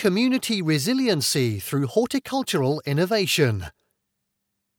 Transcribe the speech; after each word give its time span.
community 0.00 0.62
resiliency 0.62 1.58
through 1.58 1.86
horticultural 1.86 2.80
innovation. 2.86 3.66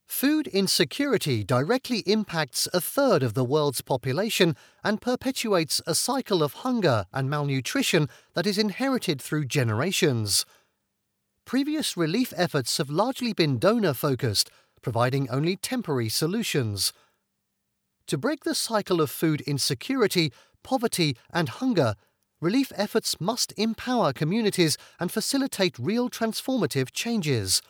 Food 0.07 0.47
insecurity 0.47 1.43
directly 1.43 1.99
impacts 2.07 2.67
a 2.73 2.81
third 2.81 3.21
of 3.21 3.35
the 3.35 3.43
world's 3.43 3.81
population 3.81 4.55
and 4.83 4.99
perpetuates 4.99 5.79
a 5.85 5.93
cycle 5.93 6.41
of 6.41 6.65
hunger 6.65 7.05
and 7.13 7.29
malnutrition 7.29 8.09
that 8.33 8.47
is 8.47 8.57
inherited 8.57 9.21
through 9.21 9.45
generations. 9.45 10.43
Previous 11.45 11.95
relief 11.95 12.33
efforts 12.35 12.79
have 12.79 12.89
largely 12.89 13.31
been 13.31 13.59
donor 13.59 13.93
focused, 13.93 14.49
providing 14.81 15.29
only 15.29 15.55
temporary 15.55 16.09
solutions. 16.09 16.93
To 18.07 18.17
break 18.17 18.43
the 18.43 18.55
cycle 18.55 18.99
of 18.99 19.11
food 19.11 19.41
insecurity, 19.41 20.33
poverty, 20.63 21.15
and 21.31 21.47
hunger, 21.47 21.93
relief 22.41 22.71
efforts 22.75 23.21
must 23.21 23.53
empower 23.55 24.11
communities 24.11 24.77
and 24.99 25.11
facilitate 25.11 25.77
real 25.79 26.09
transformative 26.09 26.91
changes. 26.91 27.61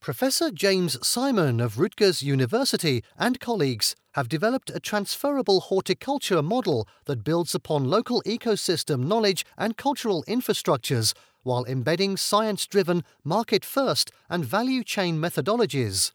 Professor 0.00 0.50
James 0.50 0.96
Simon 1.06 1.60
of 1.60 1.78
Rutgers 1.78 2.22
University 2.22 3.02
and 3.18 3.40
colleagues 3.40 3.94
have 4.14 4.28
developed 4.28 4.70
a 4.70 4.80
transferable 4.80 5.60
horticulture 5.60 6.42
model 6.42 6.88
that 7.04 7.24
builds 7.24 7.54
upon 7.54 7.84
local 7.84 8.22
ecosystem 8.22 9.06
knowledge 9.06 9.44
and 9.58 9.76
cultural 9.76 10.24
infrastructures 10.28 11.12
while 11.42 11.64
embedding 11.64 12.16
science 12.16 12.66
driven, 12.66 13.04
market 13.24 13.64
first, 13.64 14.10
and 14.28 14.44
value 14.44 14.82
chain 14.82 15.18
methodologies. 15.18 16.12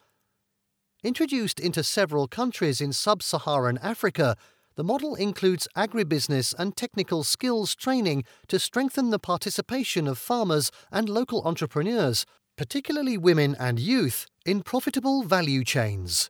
Introduced 1.03 1.59
into 1.59 1.83
several 1.83 2.27
countries 2.27 2.79
in 2.79 2.93
sub 2.93 3.23
Saharan 3.23 3.77
Africa, 3.79 4.37
the 4.75 4.83
model 4.83 5.15
includes 5.15 5.67
agribusiness 5.75 6.53
and 6.57 6.75
technical 6.75 7.23
skills 7.23 7.75
training 7.75 8.23
to 8.47 8.59
strengthen 8.59 9.09
the 9.09 9.19
participation 9.19 10.07
of 10.07 10.17
farmers 10.17 10.71
and 10.91 11.09
local 11.09 11.41
entrepreneurs, 11.43 12.25
particularly 12.57 13.17
women 13.17 13.55
and 13.59 13.79
youth, 13.79 14.27
in 14.45 14.61
profitable 14.63 15.23
value 15.23 15.63
chains. 15.63 16.29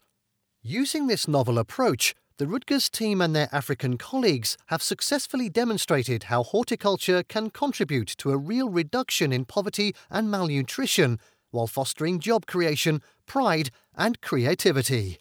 Using 0.63 1.07
this 1.07 1.27
novel 1.27 1.57
approach, 1.57 2.15
the 2.37 2.47
Rutgers 2.47 2.89
team 2.89 3.21
and 3.21 3.35
their 3.35 3.49
African 3.51 3.97
colleagues 3.97 4.57
have 4.67 4.81
successfully 4.81 5.49
demonstrated 5.49 6.23
how 6.23 6.41
horticulture 6.41 7.21
can 7.21 7.51
contribute 7.51 8.07
to 8.17 8.31
a 8.31 8.37
real 8.37 8.69
reduction 8.69 9.31
in 9.31 9.45
poverty 9.45 9.95
and 10.09 10.31
malnutrition 10.31 11.19
while 11.51 11.67
fostering 11.67 12.19
job 12.19 12.45
creation, 12.47 13.01
pride, 13.27 13.69
and 13.95 14.21
creativity. 14.21 15.19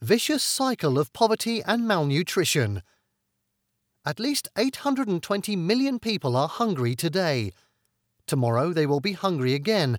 Vicious 0.00 0.44
cycle 0.44 0.98
of 0.98 1.12
poverty 1.12 1.62
and 1.62 1.86
malnutrition. 1.86 2.82
At 4.04 4.20
least 4.20 4.48
820 4.56 5.56
million 5.56 5.98
people 5.98 6.36
are 6.36 6.48
hungry 6.48 6.94
today. 6.94 7.52
Tomorrow 8.26 8.72
they 8.72 8.86
will 8.86 9.00
be 9.00 9.12
hungry 9.12 9.54
again, 9.54 9.98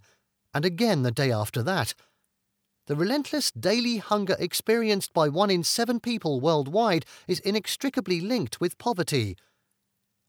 and 0.53 0.65
again 0.65 1.03
the 1.03 1.11
day 1.11 1.31
after 1.31 1.63
that 1.63 1.93
the 2.87 2.95
relentless 2.95 3.51
daily 3.51 3.97
hunger 3.97 4.37
experienced 4.39 5.13
by 5.13 5.27
one 5.27 5.49
in 5.49 5.61
seven 5.61 5.99
people 5.99 6.39
worldwide 6.39 7.05
is 7.27 7.41
inextricably 7.41 8.21
linked 8.21 8.61
with 8.61 8.77
poverty. 8.77 9.35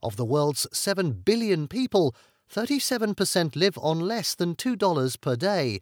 Of 0.02 0.16
the 0.16 0.24
world's 0.24 0.66
7 0.72 1.12
billion 1.12 1.68
people, 1.68 2.16
37% 2.52 3.54
live 3.54 3.78
on 3.80 4.00
less 4.00 4.34
than 4.34 4.56
$2 4.56 5.20
per 5.20 5.36
day. 5.36 5.80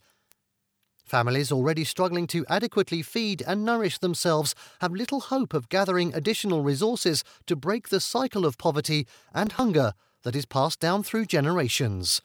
Families 1.07 1.53
already 1.53 1.85
struggling 1.85 2.27
to 2.27 2.45
adequately 2.49 3.01
feed 3.01 3.41
and 3.47 3.65
nourish 3.65 3.99
themselves 3.99 4.57
have 4.81 4.93
little 4.93 5.21
hope 5.21 5.55
of 5.55 5.69
gathering 5.69 6.13
additional 6.13 6.65
resources 6.65 7.23
to 7.47 7.55
break 7.55 7.89
the 7.89 8.01
cycle 8.01 8.45
of 8.45 8.59
poverty 8.59 9.07
and 9.33 9.53
hunger 9.53 9.93
that 10.25 10.35
is 10.35 10.47
passed 10.47 10.81
down 10.81 11.05
through 11.05 11.27
generations. 11.27 12.21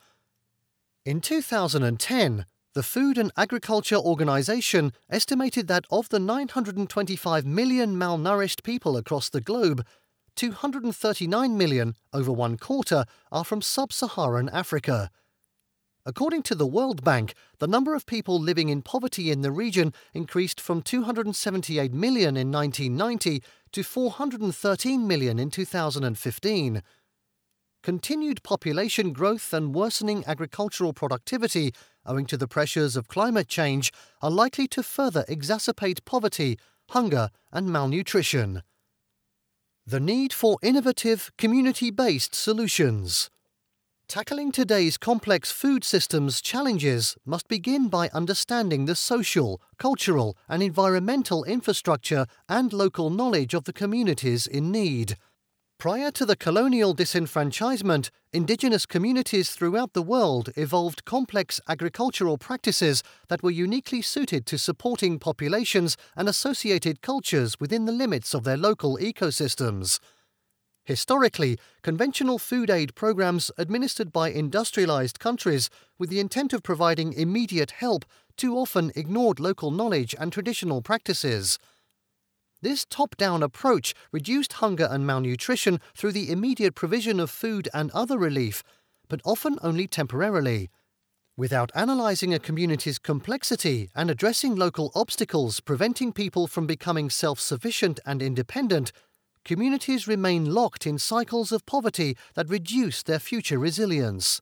In 1.04 1.20
2010, 1.20 2.44
the 2.74 2.82
Food 2.82 3.18
and 3.18 3.30
Agriculture 3.36 3.96
Organization 3.96 4.92
estimated 5.08 5.68
that 5.68 5.84
of 5.90 6.08
the 6.08 6.18
925 6.18 7.46
million 7.46 7.94
malnourished 7.94 8.64
people 8.64 8.96
across 8.96 9.28
the 9.28 9.40
globe, 9.40 9.86
239 10.34 11.56
million, 11.56 11.94
over 12.12 12.32
one 12.32 12.56
quarter, 12.56 13.04
are 13.30 13.44
from 13.44 13.62
sub 13.62 13.92
Saharan 13.92 14.48
Africa. 14.48 15.10
According 16.04 16.42
to 16.44 16.54
the 16.54 16.66
World 16.66 17.04
Bank, 17.04 17.34
the 17.58 17.68
number 17.68 17.94
of 17.94 18.06
people 18.06 18.38
living 18.40 18.68
in 18.68 18.82
poverty 18.82 19.30
in 19.30 19.42
the 19.42 19.52
region 19.52 19.92
increased 20.12 20.60
from 20.60 20.82
278 20.82 21.92
million 21.92 22.36
in 22.36 22.50
1990 22.50 23.42
to 23.72 23.82
413 23.82 25.06
million 25.06 25.38
in 25.38 25.50
2015. 25.50 26.82
Continued 27.82 28.42
population 28.42 29.12
growth 29.12 29.52
and 29.52 29.74
worsening 29.74 30.24
agricultural 30.26 30.92
productivity 30.92 31.72
owing 32.06 32.26
to 32.26 32.36
the 32.36 32.48
pressures 32.48 32.96
of 32.96 33.08
climate 33.08 33.48
change, 33.48 33.92
are 34.20 34.30
likely 34.30 34.66
to 34.68 34.82
further 34.82 35.24
exacerbate 35.28 36.04
poverty, 36.04 36.58
hunger, 36.90 37.30
and 37.52 37.70
malnutrition. 37.70 38.62
The 39.86 40.00
need 40.00 40.32
for 40.32 40.58
innovative, 40.62 41.30
community 41.38 41.90
based 41.90 42.34
solutions. 42.34 43.30
Tackling 44.12 44.52
today's 44.52 44.98
complex 44.98 45.50
food 45.50 45.84
systems 45.84 46.42
challenges 46.42 47.16
must 47.24 47.48
begin 47.48 47.88
by 47.88 48.10
understanding 48.12 48.84
the 48.84 48.94
social, 48.94 49.58
cultural, 49.78 50.36
and 50.50 50.62
environmental 50.62 51.44
infrastructure 51.44 52.26
and 52.46 52.74
local 52.74 53.08
knowledge 53.08 53.54
of 53.54 53.64
the 53.64 53.72
communities 53.72 54.46
in 54.46 54.70
need. 54.70 55.16
Prior 55.78 56.10
to 56.10 56.26
the 56.26 56.36
colonial 56.36 56.94
disenfranchisement, 56.94 58.10
indigenous 58.34 58.84
communities 58.84 59.48
throughout 59.48 59.94
the 59.94 60.02
world 60.02 60.50
evolved 60.56 61.06
complex 61.06 61.58
agricultural 61.66 62.36
practices 62.36 63.02
that 63.28 63.42
were 63.42 63.50
uniquely 63.50 64.02
suited 64.02 64.44
to 64.44 64.58
supporting 64.58 65.18
populations 65.18 65.96
and 66.14 66.28
associated 66.28 67.00
cultures 67.00 67.58
within 67.58 67.86
the 67.86 67.92
limits 67.92 68.34
of 68.34 68.44
their 68.44 68.58
local 68.58 68.98
ecosystems. 68.98 70.00
Historically, 70.84 71.58
conventional 71.82 72.38
food 72.38 72.68
aid 72.68 72.94
programs 72.94 73.50
administered 73.56 74.12
by 74.12 74.30
industrialized 74.30 75.20
countries 75.20 75.70
with 75.98 76.10
the 76.10 76.18
intent 76.18 76.52
of 76.52 76.62
providing 76.62 77.12
immediate 77.12 77.70
help 77.72 78.04
too 78.36 78.56
often 78.56 78.90
ignored 78.96 79.38
local 79.38 79.70
knowledge 79.70 80.14
and 80.18 80.32
traditional 80.32 80.82
practices. 80.82 81.58
This 82.62 82.84
top 82.84 83.16
down 83.16 83.42
approach 83.42 83.94
reduced 84.10 84.54
hunger 84.54 84.88
and 84.90 85.06
malnutrition 85.06 85.80
through 85.96 86.12
the 86.12 86.30
immediate 86.30 86.74
provision 86.74 87.20
of 87.20 87.30
food 87.30 87.68
and 87.72 87.90
other 87.92 88.18
relief, 88.18 88.62
but 89.08 89.20
often 89.24 89.58
only 89.62 89.86
temporarily. 89.86 90.70
Without 91.36 91.72
analysing 91.74 92.34
a 92.34 92.38
community's 92.38 92.98
complexity 92.98 93.90
and 93.94 94.10
addressing 94.10 94.54
local 94.54 94.92
obstacles 94.94 95.60
preventing 95.60 96.12
people 96.12 96.46
from 96.46 96.66
becoming 96.66 97.08
self 97.08 97.40
sufficient 97.40 98.00
and 98.04 98.20
independent, 98.20 98.92
communities 99.44 100.08
remain 100.08 100.52
locked 100.54 100.86
in 100.86 100.98
cycles 100.98 101.52
of 101.52 101.66
poverty 101.66 102.16
that 102.34 102.48
reduce 102.48 103.02
their 103.02 103.18
future 103.18 103.58
resilience. 103.58 104.40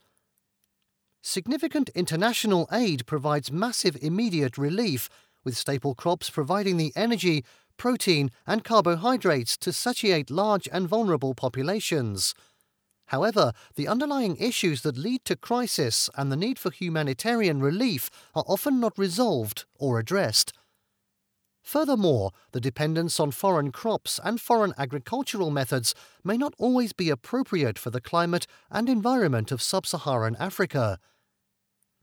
Significant 1.23 1.91
international 1.91 2.67
aid 2.73 3.07
provides 3.07 3.53
massive 3.53 3.97
immediate 4.01 4.57
relief, 4.57 5.09
with 5.45 5.57
staple 5.57 5.95
crops 5.95 6.31
providing 6.31 6.77
the 6.77 6.93
energy, 6.97 7.45
protein, 7.77 8.31
and 8.47 8.65
carbohydrates 8.65 9.57
to 9.59 9.73
satiate 9.73 10.31
large 10.31 10.69
and 10.73 10.89
vulnerable 10.89 11.35
populations. 11.35 12.35
However, 13.07 13.53
the 13.75 13.89
underlying 13.89 14.37
issues 14.37 14.83
that 14.83 14.97
lead 14.97 15.25
to 15.25 15.35
crisis 15.35 16.09
and 16.17 16.31
the 16.31 16.37
need 16.37 16.59
for 16.59 16.71
humanitarian 16.71 17.61
relief 17.61 18.09
are 18.35 18.45
often 18.47 18.79
not 18.79 18.97
resolved 18.97 19.65
or 19.79 19.99
addressed. 19.99 20.53
Furthermore, 21.63 22.33
the 22.53 22.61
dependence 22.61 23.21
on 23.21 23.31
foreign 23.31 23.71
crops 23.71 24.19
and 24.25 24.41
foreign 24.41 24.73
agricultural 24.79 25.51
methods 25.51 25.95
may 26.25 26.37
not 26.37 26.55
always 26.59 26.93
be 26.93 27.11
appropriate 27.11 27.79
for 27.79 27.91
the 27.91 28.01
climate 28.01 28.47
and 28.71 28.89
environment 28.89 29.53
of 29.53 29.63
sub 29.63 29.87
Saharan 29.87 30.37
Africa 30.37 30.99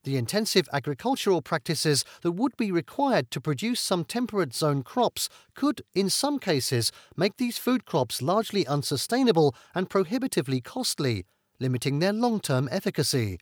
the 0.07 0.15
intensive 0.15 0.69
agricultural 0.71 1.42
practices 1.42 2.06
that 2.21 2.31
would 2.31 2.56
be 2.56 2.71
required 2.71 3.30
to 3.30 3.42
produce 3.42 3.81
some 3.81 4.06
temperate 4.06 4.54
zone 4.54 4.81
crops 4.81 5.27
could, 5.54 5.81
in 5.94 6.10
some 6.10 6.39
cases, 6.39 6.94
make 7.18 7.36
these 7.36 7.57
food 7.57 7.83
crops 7.83 8.21
largely 8.21 8.65
unsustainable 8.68 9.53
and 9.75 9.89
prohibitively 9.89 10.62
costly, 10.62 11.25
limiting 11.60 12.00
their 12.00 12.13
long 12.13 12.39
term 12.39 12.69
efficacy. 12.71 13.38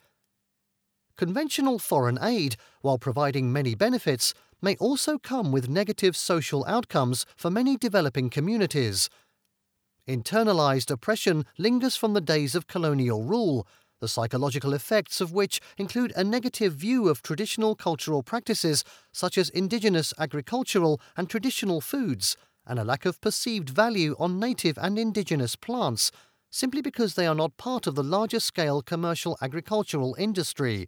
Conventional 1.18 1.78
foreign 1.78 2.18
aid, 2.20 2.56
while 2.82 2.98
providing 2.98 3.54
many 3.54 3.76
benefits, 3.76 4.34
may 4.62 4.75
also 4.78 5.18
come 5.18 5.52
with 5.52 5.69
negative 5.69 6.16
social 6.16 6.66
outcomes 6.66 7.25
for 7.36 7.50
many 7.50 7.78
developing 7.78 8.30
communities. 8.30 9.10
Internalized 10.07 10.92
oppression 10.92 11.46
lingers 11.57 11.96
from 11.96 12.13
the 12.13 12.22
days 12.22 12.56
of 12.56 12.68
colonial 12.68 13.24
rule, 13.24 13.68
the 14.02 14.07
psychological 14.07 14.74
effects 14.74 15.22
of 15.22 15.31
which 15.31 15.60
include 15.78 16.13
a 16.16 16.24
negative 16.24 16.74
view 16.74 17.07
of 17.10 17.22
traditional 17.22 17.75
cultural 17.75 18.22
practices 18.22 18.84
such 19.12 19.38
as 19.38 19.50
indigenous 19.50 20.13
agricultural 20.19 21.01
and 21.18 21.30
traditional 21.30 21.81
foods, 21.81 22.38
and 22.68 22.78
a 22.78 22.84
lack 22.84 23.06
of 23.06 23.22
perceived 23.22 23.69
value 23.69 24.16
on 24.19 24.40
native 24.40 24.78
and 24.80 25.00
indigenous 25.00 25.56
plants, 25.56 26.12
simply 26.51 26.81
because 26.81 27.16
they 27.16 27.28
are 27.28 27.36
not 27.36 27.58
part 27.58 27.88
of 27.88 27.96
the 27.96 28.04
larger 28.04 28.40
scale 28.40 28.81
commercial 28.81 29.38
agricultural 29.42 30.16
industry. 30.19 30.88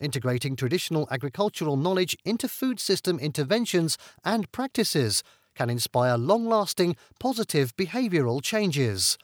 Integrating 0.00 0.56
traditional 0.56 1.08
agricultural 1.10 1.76
knowledge 1.76 2.16
into 2.24 2.48
food 2.48 2.78
system 2.80 3.18
interventions 3.18 3.98
and 4.24 4.50
practices 4.52 5.22
can 5.54 5.68
inspire 5.68 6.16
long 6.16 6.46
lasting 6.46 6.96
positive 7.18 7.76
behavioural 7.76 8.42
changes. 8.42 9.18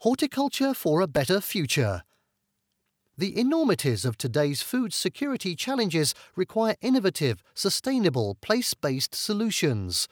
Horticulture 0.00 0.72
for 0.74 1.00
a 1.00 1.08
Better 1.08 1.40
Future 1.40 2.02
the 3.18 3.38
enormities 3.40 4.04
of 4.04 4.18
today's 4.18 4.60
food 4.60 4.92
security 4.92 5.56
challenges 5.56 6.14
require 6.36 6.76
innovative, 6.82 7.42
sustainable, 7.54 8.34
place 8.42 8.74
based 8.74 9.14
solutions. 9.14 10.06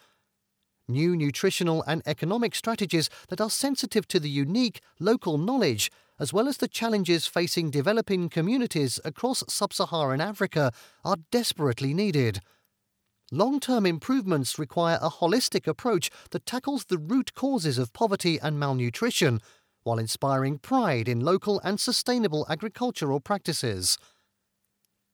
New 0.88 1.14
nutritional 1.14 1.84
and 1.86 2.00
economic 2.06 2.54
strategies 2.54 3.10
that 3.28 3.42
are 3.42 3.50
sensitive 3.50 4.08
to 4.08 4.18
the 4.18 4.30
unique 4.30 4.80
local 4.98 5.36
knowledge, 5.36 5.90
as 6.18 6.32
well 6.32 6.48
as 6.48 6.58
the 6.58 6.68
challenges 6.68 7.26
facing 7.26 7.70
developing 7.70 8.28
communities 8.28 9.00
across 9.04 9.42
sub 9.48 9.72
Saharan 9.72 10.20
Africa, 10.20 10.72
are 11.04 11.16
desperately 11.30 11.92
needed. 11.94 12.40
Long 13.32 13.58
term 13.58 13.86
improvements 13.86 14.58
require 14.58 14.98
a 15.00 15.10
holistic 15.10 15.66
approach 15.66 16.10
that 16.30 16.46
tackles 16.46 16.84
the 16.84 16.98
root 16.98 17.34
causes 17.34 17.78
of 17.78 17.92
poverty 17.92 18.38
and 18.40 18.58
malnutrition 18.58 19.40
while 19.82 19.98
inspiring 19.98 20.58
pride 20.58 21.08
in 21.08 21.20
local 21.20 21.60
and 21.60 21.78
sustainable 21.78 22.46
agricultural 22.48 23.20
practices. 23.20 23.98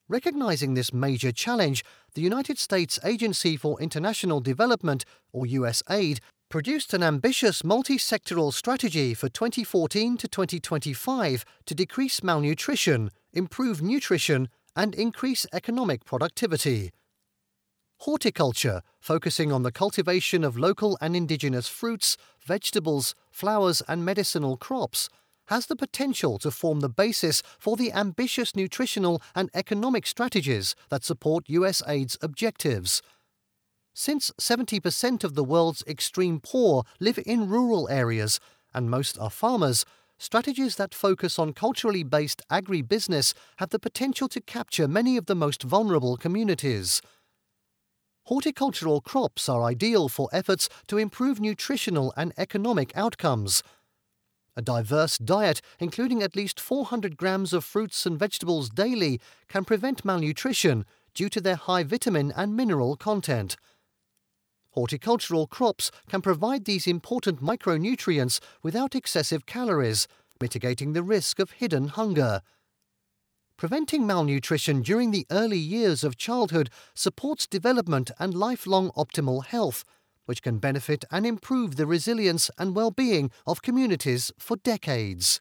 Recognizing 0.08 0.74
this 0.74 0.92
major 0.92 1.30
challenge, 1.30 1.84
the 2.14 2.20
United 2.20 2.58
States 2.58 2.98
Agency 3.04 3.56
for 3.56 3.80
International 3.80 4.40
Development, 4.40 5.04
or 5.32 5.46
USAID, 5.46 6.18
produced 6.50 6.92
an 6.92 7.00
ambitious 7.00 7.62
multi 7.62 7.96
sectoral 7.96 8.52
strategy 8.52 9.14
for 9.14 9.28
2014 9.28 10.16
to 10.16 10.26
2025 10.26 11.44
to 11.64 11.74
decrease 11.76 12.24
malnutrition, 12.24 13.08
improve 13.32 13.80
nutrition, 13.80 14.48
and 14.74 14.92
increase 14.96 15.46
economic 15.52 16.04
productivity. 16.04 16.90
Horticulture, 17.98 18.82
focusing 18.98 19.52
on 19.52 19.62
the 19.62 19.70
cultivation 19.70 20.42
of 20.42 20.58
local 20.58 20.98
and 21.00 21.14
indigenous 21.14 21.68
fruits, 21.68 22.16
vegetables, 22.44 23.14
flowers, 23.30 23.80
and 23.86 24.04
medicinal 24.04 24.56
crops, 24.56 25.08
has 25.46 25.66
the 25.66 25.76
potential 25.76 26.36
to 26.38 26.50
form 26.50 26.80
the 26.80 26.88
basis 26.88 27.44
for 27.60 27.76
the 27.76 27.92
ambitious 27.92 28.56
nutritional 28.56 29.22
and 29.36 29.50
economic 29.54 30.04
strategies 30.04 30.74
that 30.88 31.04
support 31.04 31.44
USAID's 31.46 32.18
objectives. 32.20 33.02
Since 34.00 34.30
70% 34.40 35.24
of 35.24 35.34
the 35.34 35.44
world's 35.44 35.84
extreme 35.86 36.40
poor 36.40 36.84
live 37.00 37.18
in 37.26 37.50
rural 37.50 37.86
areas, 37.90 38.40
and 38.72 38.88
most 38.88 39.18
are 39.18 39.28
farmers, 39.28 39.84
strategies 40.16 40.76
that 40.76 40.94
focus 40.94 41.38
on 41.38 41.52
culturally 41.52 42.02
based 42.02 42.40
agribusiness 42.50 43.34
have 43.58 43.68
the 43.68 43.78
potential 43.78 44.26
to 44.28 44.40
capture 44.40 44.88
many 44.88 45.18
of 45.18 45.26
the 45.26 45.34
most 45.34 45.62
vulnerable 45.62 46.16
communities 46.16 47.02
horticultural 48.24 49.00
crops 49.00 49.48
are 49.48 49.64
ideal 49.64 50.08
for 50.08 50.28
efforts 50.32 50.68
to 50.86 50.96
improve 50.96 51.40
nutritional 51.40 52.14
and 52.16 52.32
economic 52.38 52.96
outcomes. 52.96 53.62
A 54.56 54.62
diverse 54.62 55.18
diet, 55.18 55.60
including 55.80 56.22
at 56.22 56.36
least 56.36 56.60
400 56.60 57.16
grams 57.16 57.52
of 57.52 57.64
fruits 57.64 58.06
and 58.06 58.16
vegetables 58.16 58.70
daily, 58.70 59.20
can 59.48 59.64
prevent 59.64 60.04
malnutrition 60.04 60.86
due 61.12 61.28
to 61.28 61.40
their 61.40 61.56
high 61.56 61.82
vitamin 61.82 62.32
and 62.36 62.56
mineral 62.56 62.96
content. 62.96 63.56
Horticultural 64.72 65.46
crops 65.46 65.90
can 66.08 66.22
provide 66.22 66.64
these 66.64 66.86
important 66.86 67.42
micronutrients 67.42 68.40
without 68.62 68.94
excessive 68.94 69.46
calories, 69.46 70.06
mitigating 70.40 70.92
the 70.92 71.02
risk 71.02 71.38
of 71.38 71.52
hidden 71.52 71.88
hunger. 71.88 72.40
Preventing 73.56 74.06
malnutrition 74.06 74.80
during 74.80 75.10
the 75.10 75.26
early 75.30 75.58
years 75.58 76.02
of 76.02 76.16
childhood 76.16 76.70
supports 76.94 77.46
development 77.46 78.10
and 78.18 78.32
lifelong 78.32 78.90
optimal 78.92 79.44
health, 79.44 79.84
which 80.24 80.40
can 80.42 80.58
benefit 80.58 81.04
and 81.10 81.26
improve 81.26 81.76
the 81.76 81.86
resilience 81.86 82.50
and 82.56 82.74
well 82.74 82.90
being 82.90 83.30
of 83.46 83.62
communities 83.62 84.32
for 84.38 84.56
decades. 84.56 85.40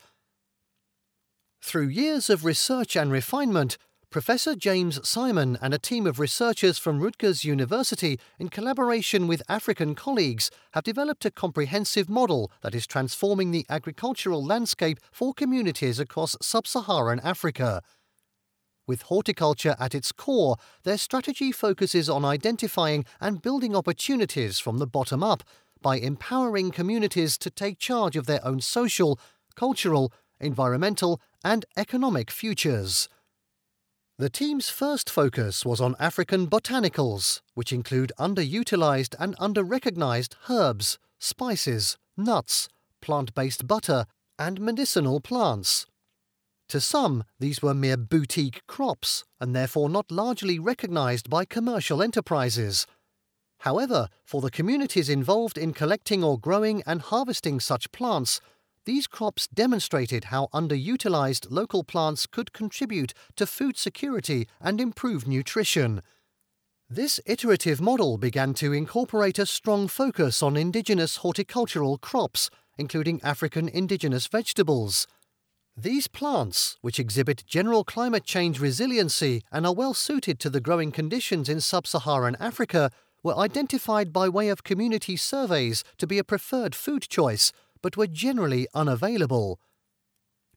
Through 1.61 1.89
years 1.89 2.29
of 2.29 2.43
research 2.43 2.95
and 2.95 3.11
refinement, 3.11 3.77
Professor 4.11 4.55
James 4.55 5.07
Simon 5.07 5.55
and 5.61 5.71
a 5.71 5.77
team 5.77 6.07
of 6.07 6.17
researchers 6.19 6.79
from 6.79 6.99
Rutgers 6.99 7.43
University, 7.43 8.19
in 8.39 8.49
collaboration 8.49 9.27
with 9.27 9.43
African 9.47 9.93
colleagues, 9.93 10.49
have 10.71 10.83
developed 10.83 11.25
a 11.25 11.31
comprehensive 11.31 12.09
model 12.09 12.51
that 12.63 12.73
is 12.73 12.87
transforming 12.87 13.51
the 13.51 13.67
agricultural 13.69 14.43
landscape 14.43 14.97
for 15.11 15.31
communities 15.31 15.99
across 15.99 16.35
sub 16.41 16.65
Saharan 16.65 17.19
Africa. 17.19 17.83
With 18.87 19.03
horticulture 19.03 19.75
at 19.79 19.93
its 19.93 20.11
core, 20.11 20.55
their 20.81 20.97
strategy 20.97 21.51
focuses 21.51 22.09
on 22.09 22.25
identifying 22.25 23.05
and 23.21 23.43
building 23.43 23.75
opportunities 23.75 24.57
from 24.57 24.79
the 24.79 24.87
bottom 24.87 25.21
up 25.21 25.43
by 25.83 25.97
empowering 25.97 26.71
communities 26.71 27.37
to 27.37 27.51
take 27.51 27.77
charge 27.77 28.15
of 28.15 28.25
their 28.25 28.43
own 28.43 28.59
social, 28.59 29.19
cultural, 29.55 30.11
environmental, 30.39 31.21
and 31.43 31.67
economic 31.77 32.31
futures. 32.31 33.07
The 34.19 34.29
team's 34.29 34.69
first 34.69 35.09
focus 35.09 35.65
was 35.65 35.79
on 35.79 35.95
African 35.97 36.45
botanicals, 36.47 37.39
which 37.53 37.71
include 37.71 38.11
underutilized 38.19 39.15
and 39.17 39.33
underrecognized 39.37 40.35
herbs, 40.49 40.99
spices, 41.19 41.97
nuts, 42.17 42.67
plant 42.99 43.33
based 43.33 43.65
butter, 43.65 44.05
and 44.37 44.59
medicinal 44.59 45.21
plants. 45.21 45.85
To 46.67 46.81
some, 46.81 47.23
these 47.39 47.61
were 47.61 47.73
mere 47.73 47.95
boutique 47.95 48.67
crops 48.67 49.23
and 49.39 49.55
therefore 49.55 49.89
not 49.89 50.11
largely 50.11 50.59
recognized 50.59 51.29
by 51.29 51.45
commercial 51.45 52.03
enterprises. 52.03 52.85
However, 53.59 54.09
for 54.25 54.41
the 54.41 54.51
communities 54.51 55.07
involved 55.07 55.57
in 55.57 55.71
collecting 55.71 56.25
or 56.25 56.37
growing 56.37 56.83
and 56.85 57.01
harvesting 57.01 57.61
such 57.61 57.93
plants, 57.93 58.41
these 58.89 59.05
crops 59.05 59.47
demonstrated 59.53 60.23
how 60.33 60.47
underutilized 60.51 61.45
local 61.51 61.83
plants 61.83 62.25
could 62.25 62.51
contribute 62.53 63.13
to 63.35 63.45
food 63.45 63.77
security 63.77 64.47
and 64.59 64.81
improve 64.81 65.27
nutrition. 65.27 66.01
This 66.89 67.19
iterative 67.27 67.79
model 67.79 68.17
began 68.17 68.55
to 68.55 68.73
incorporate 68.73 69.37
a 69.37 69.45
strong 69.45 69.87
focus 69.87 70.41
on 70.41 70.57
indigenous 70.57 71.17
horticultural 71.17 71.99
crops, 71.99 72.49
including 72.79 73.21
African 73.21 73.69
indigenous 73.69 74.25
vegetables. 74.25 75.05
These 75.77 76.07
plants, 76.07 76.79
which 76.81 76.99
exhibit 76.99 77.45
general 77.45 77.83
climate 77.83 78.23
change 78.23 78.59
resiliency 78.59 79.43
and 79.51 79.67
are 79.67 79.75
well 79.75 79.93
suited 79.93 80.39
to 80.39 80.49
the 80.49 80.61
growing 80.61 80.91
conditions 80.91 81.47
in 81.47 81.61
sub 81.61 81.85
Saharan 81.85 82.37
Africa, 82.39 82.89
were 83.21 83.37
identified 83.37 84.11
by 84.11 84.27
way 84.29 84.49
of 84.49 84.63
community 84.63 85.15
surveys 85.15 85.83
to 85.99 86.07
be 86.07 86.17
a 86.17 86.23
preferred 86.23 86.73
food 86.73 87.03
choice, 87.03 87.51
but 87.81 87.97
were 87.97 88.07
generally 88.07 88.67
unavailable. 88.73 89.59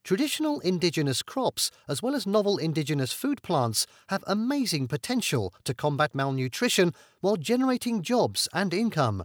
Traditional 0.03 0.59
indigenous 0.59 1.21
crops, 1.21 1.71
as 1.87 2.03
well 2.03 2.13
as 2.13 2.27
novel 2.27 2.57
indigenous 2.57 3.13
food 3.13 3.41
plants, 3.41 3.87
have 4.09 4.23
amazing 4.27 4.89
potential 4.89 5.53
to 5.63 5.73
combat 5.73 6.13
malnutrition 6.13 6.93
while 7.21 7.37
generating 7.37 8.01
jobs 8.01 8.49
and 8.53 8.73
income. 8.73 9.23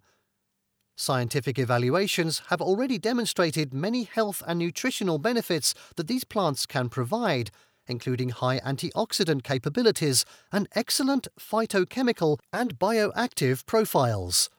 Scientific 0.97 1.59
evaluations 1.59 2.43
have 2.49 2.61
already 2.61 2.99
demonstrated 2.99 3.75
many 3.75 4.05
health 4.05 4.43
and 4.47 4.59
nutritional 4.59 5.19
benefits 5.19 5.75
that 5.97 6.07
these 6.07 6.25
plants 6.25 6.67
can 6.67 6.89
provide, 6.89 7.51
including 7.89 8.31
high 8.31 8.61
antioxidant 8.61 9.43
capabilities 9.43 10.25
and 10.53 10.69
excellent 10.75 11.27
phytochemical 11.41 12.39
and 12.53 12.79
bioactive 12.79 13.67
profiles. 13.67 14.51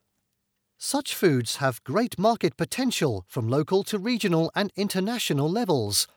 Such 0.81 1.13
foods 1.13 1.57
have 1.57 1.83
great 1.83 2.17
market 2.17 2.57
potential 2.57 3.25
from 3.27 3.47
local 3.47 3.83
to 3.83 3.99
regional 3.99 4.51
and 4.55 4.71
international 4.75 5.51
levels. 5.51 6.07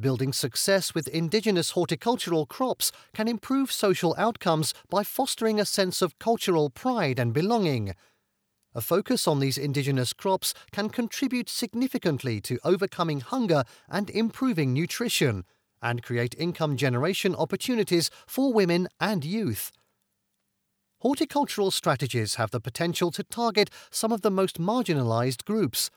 Building 0.00 0.32
success 0.32 0.94
with 0.94 1.06
indigenous 1.08 1.70
horticultural 1.70 2.46
crops 2.46 2.90
can 3.14 3.28
improve 3.28 3.70
social 3.70 4.14
outcomes 4.18 4.74
by 4.90 5.04
fostering 5.04 5.60
a 5.60 5.64
sense 5.64 6.02
of 6.02 6.18
cultural 6.18 6.70
pride 6.70 7.18
and 7.18 7.32
belonging 7.32 7.94
a 8.76 8.82
focus 8.82 9.26
on 9.26 9.40
these 9.40 9.56
indigenous 9.56 10.12
crops 10.12 10.52
can 10.70 10.90
contribute 10.90 11.48
significantly 11.48 12.42
to 12.42 12.58
overcoming 12.62 13.20
hunger 13.20 13.64
and 13.88 14.10
improving 14.10 14.74
nutrition, 14.74 15.46
and 15.80 16.02
create 16.02 16.34
income 16.38 16.76
generation 16.76 17.34
opportunities 17.34 18.10
for 18.26 18.52
women 18.52 18.86
and 19.00 19.24
youth. 19.24 19.72
Horticultural 21.00 21.70
strategies 21.70 22.36
have 22.36 22.50
the 22.50 22.60
potential 22.60 23.10
to 23.12 23.22
target 23.22 23.70
some 23.90 24.12
of 24.12 24.22
the 24.22 24.30
most 24.30 24.58
marginalized 24.58 25.44
groups. 25.44 25.90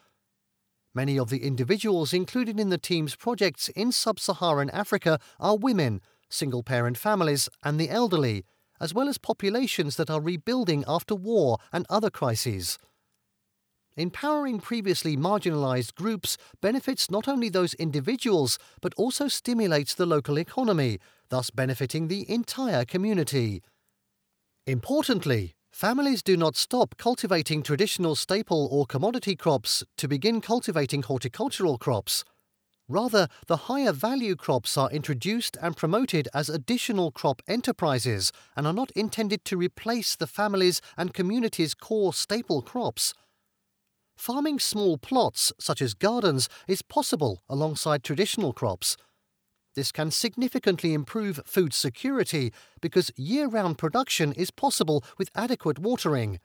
Many 0.94 1.18
of 1.18 1.30
the 1.30 1.44
individuals 1.44 2.14
included 2.14 2.60
in 2.60 2.70
the 2.70 2.78
team's 2.78 3.16
projects 3.16 3.70
in 3.70 3.92
sub 3.92 4.20
Saharan 4.20 4.70
Africa 4.72 5.20
are 5.40 5.56
women, 5.56 6.02
single 6.30 6.64
parent 6.64 6.98
families, 6.98 7.48
and 7.64 7.80
the 7.80 7.90
elderly 7.90 8.44
as 8.80 8.94
well 8.94 9.10
as 9.10 9.18
populations 9.18 9.96
that 9.98 10.10
are 10.10 10.22
rebuilding 10.22 10.84
after 10.88 11.16
war 11.16 11.58
and 11.72 11.86
other 11.90 12.10
crises. 12.10 12.78
empowering 13.98 14.62
previously 14.62 15.18
marginalized 15.18 15.94
groups 15.94 16.38
benefits 16.62 17.12
not 17.12 17.28
only 17.28 17.50
those 17.50 17.74
individuals 17.74 18.58
but 18.80 18.94
also 18.96 19.28
stimulates 19.28 19.94
the 19.94 20.06
local 20.06 20.40
economy, 20.40 21.00
thus 21.28 21.50
benefiting 21.50 22.08
the 22.08 22.30
entire 22.32 22.86
community. 22.86 23.62
Importantly, 24.68 25.56
families 25.72 26.22
do 26.22 26.38
not 26.38 26.56
stop 26.56 26.96
cultivating 26.98 27.64
traditional 27.64 28.16
staple 28.16 28.68
or 28.72 28.86
commodity 28.86 29.36
crops 29.36 29.84
to 29.98 30.08
begin 30.08 30.42
cultivating 30.42 31.04
horticultural 31.04 31.78
crops. 31.78 32.24
Rather, 32.88 33.28
the 33.46 33.68
higher 33.68 33.92
value 33.92 34.36
crops 34.36 34.76
are 34.76 34.90
introduced 34.92 35.56
and 35.62 35.78
promoted 35.78 36.28
as 36.34 36.50
additional 36.50 37.12
crop 37.12 37.42
enterprises 37.48 38.32
and 38.56 38.66
are 38.66 38.74
not 38.74 38.90
intended 38.92 39.46
to 39.46 39.58
replace 39.58 40.16
the 40.16 40.26
family's 40.26 40.82
and 40.98 41.14
community's 41.14 41.76
core 41.76 42.14
staple 42.14 42.64
crops. 42.64 43.14
Farming 44.18 44.60
small 44.60 44.98
plots, 44.98 45.54
such 45.60 45.82
as 45.82 45.94
gardens, 45.94 46.50
is 46.68 46.82
possible 46.82 47.44
alongside 47.48 48.04
traditional 48.04 48.54
crops. 48.54 48.98
This 49.76 49.92
can 49.92 50.12
significantly 50.12 50.94
improve 50.94 51.42
food 51.46 51.74
security 51.74 52.52
because 52.82 53.12
year 53.16 53.48
round 53.48 53.78
production 53.78 54.34
is 54.34 54.52
possible 54.52 55.04
with 55.18 55.30
adequate 55.36 55.80
watering. 55.80 56.40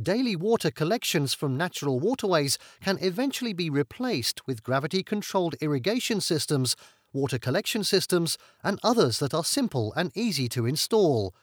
Daily 0.00 0.36
water 0.36 0.70
collections 0.70 1.34
from 1.34 1.56
natural 1.56 2.00
waterways 2.00 2.58
can 2.80 2.98
eventually 3.00 3.52
be 3.52 3.68
replaced 3.68 4.46
with 4.46 4.62
gravity 4.62 5.02
controlled 5.02 5.56
irrigation 5.60 6.20
systems, 6.20 6.76
water 7.12 7.38
collection 7.38 7.84
systems, 7.84 8.38
and 8.62 8.78
others 8.82 9.18
that 9.18 9.34
are 9.34 9.44
simple 9.44 9.92
and 9.94 10.10
easy 10.14 10.48
to 10.50 10.66
install. 10.66 11.34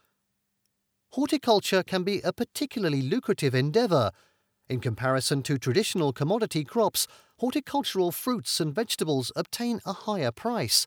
Horticulture 1.11 1.83
can 1.83 2.03
be 2.03 2.21
a 2.21 2.33
particularly 2.33 3.01
lucrative 3.01 3.53
endeavour. 3.53 4.11
In 4.69 4.81
comparison 4.81 5.43
to 5.43 5.57
traditional 5.57 6.11
commodity 6.11 6.65
crops, 6.65 7.07
horticultural 7.37 8.11
fruits 8.11 8.59
and 8.59 8.75
vegetables 8.75 9.31
obtain 9.35 9.79
a 9.85 9.93
higher 9.93 10.31
price. 10.31 10.85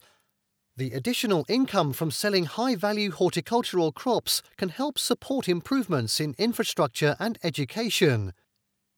The 0.76 0.92
additional 0.92 1.46
income 1.48 1.94
from 1.94 2.10
selling 2.10 2.44
high 2.44 2.74
value 2.74 3.10
horticultural 3.10 3.90
crops 3.90 4.42
can 4.58 4.68
help 4.68 4.98
support 4.98 5.48
improvements 5.48 6.20
in 6.20 6.34
infrastructure 6.38 7.16
and 7.18 7.38
education. 7.42 8.34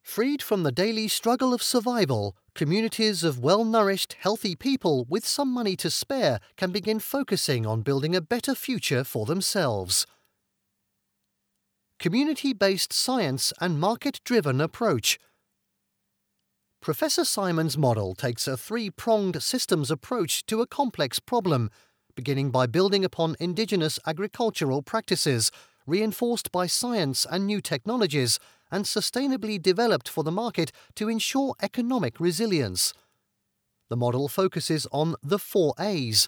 Freed 0.02 0.42
from 0.42 0.64
the 0.64 0.72
daily 0.72 1.06
struggle 1.06 1.54
of 1.54 1.62
survival, 1.62 2.36
communities 2.54 3.22
of 3.22 3.38
well 3.38 3.64
nourished, 3.64 4.16
healthy 4.18 4.56
people 4.56 5.06
with 5.08 5.24
some 5.24 5.48
money 5.48 5.76
to 5.76 5.90
spare 5.90 6.40
can 6.56 6.72
begin 6.72 6.98
focusing 6.98 7.66
on 7.66 7.82
building 7.82 8.16
a 8.16 8.20
better 8.20 8.54
future 8.56 9.04
for 9.04 9.26
themselves. 9.26 10.06
Community 12.02 12.52
based 12.52 12.92
science 12.92 13.52
and 13.61 13.78
market 13.78 14.21
driven 14.25 14.61
approach. 14.61 15.21
Professor 16.80 17.25
Simon's 17.25 17.78
model 17.78 18.16
takes 18.16 18.49
a 18.49 18.56
three 18.56 18.90
pronged 18.90 19.40
systems 19.40 19.88
approach 19.88 20.44
to 20.47 20.61
a 20.61 20.66
complex 20.66 21.21
problem, 21.21 21.71
beginning 22.16 22.50
by 22.50 22.66
building 22.66 23.04
upon 23.04 23.37
indigenous 23.38 24.00
agricultural 24.04 24.82
practices, 24.82 25.52
reinforced 25.87 26.50
by 26.50 26.66
science 26.66 27.25
and 27.30 27.47
new 27.47 27.61
technologies, 27.61 28.40
and 28.68 28.85
sustainably 28.85 29.62
developed 29.62 30.09
for 30.09 30.25
the 30.25 30.32
market 30.32 30.73
to 30.97 31.09
ensure 31.09 31.54
economic 31.62 32.18
resilience. 32.18 32.92
The 33.90 33.97
model 33.97 34.26
focuses 34.26 34.88
on 34.90 35.14
the 35.23 35.38
four 35.38 35.73
A's 35.78 36.26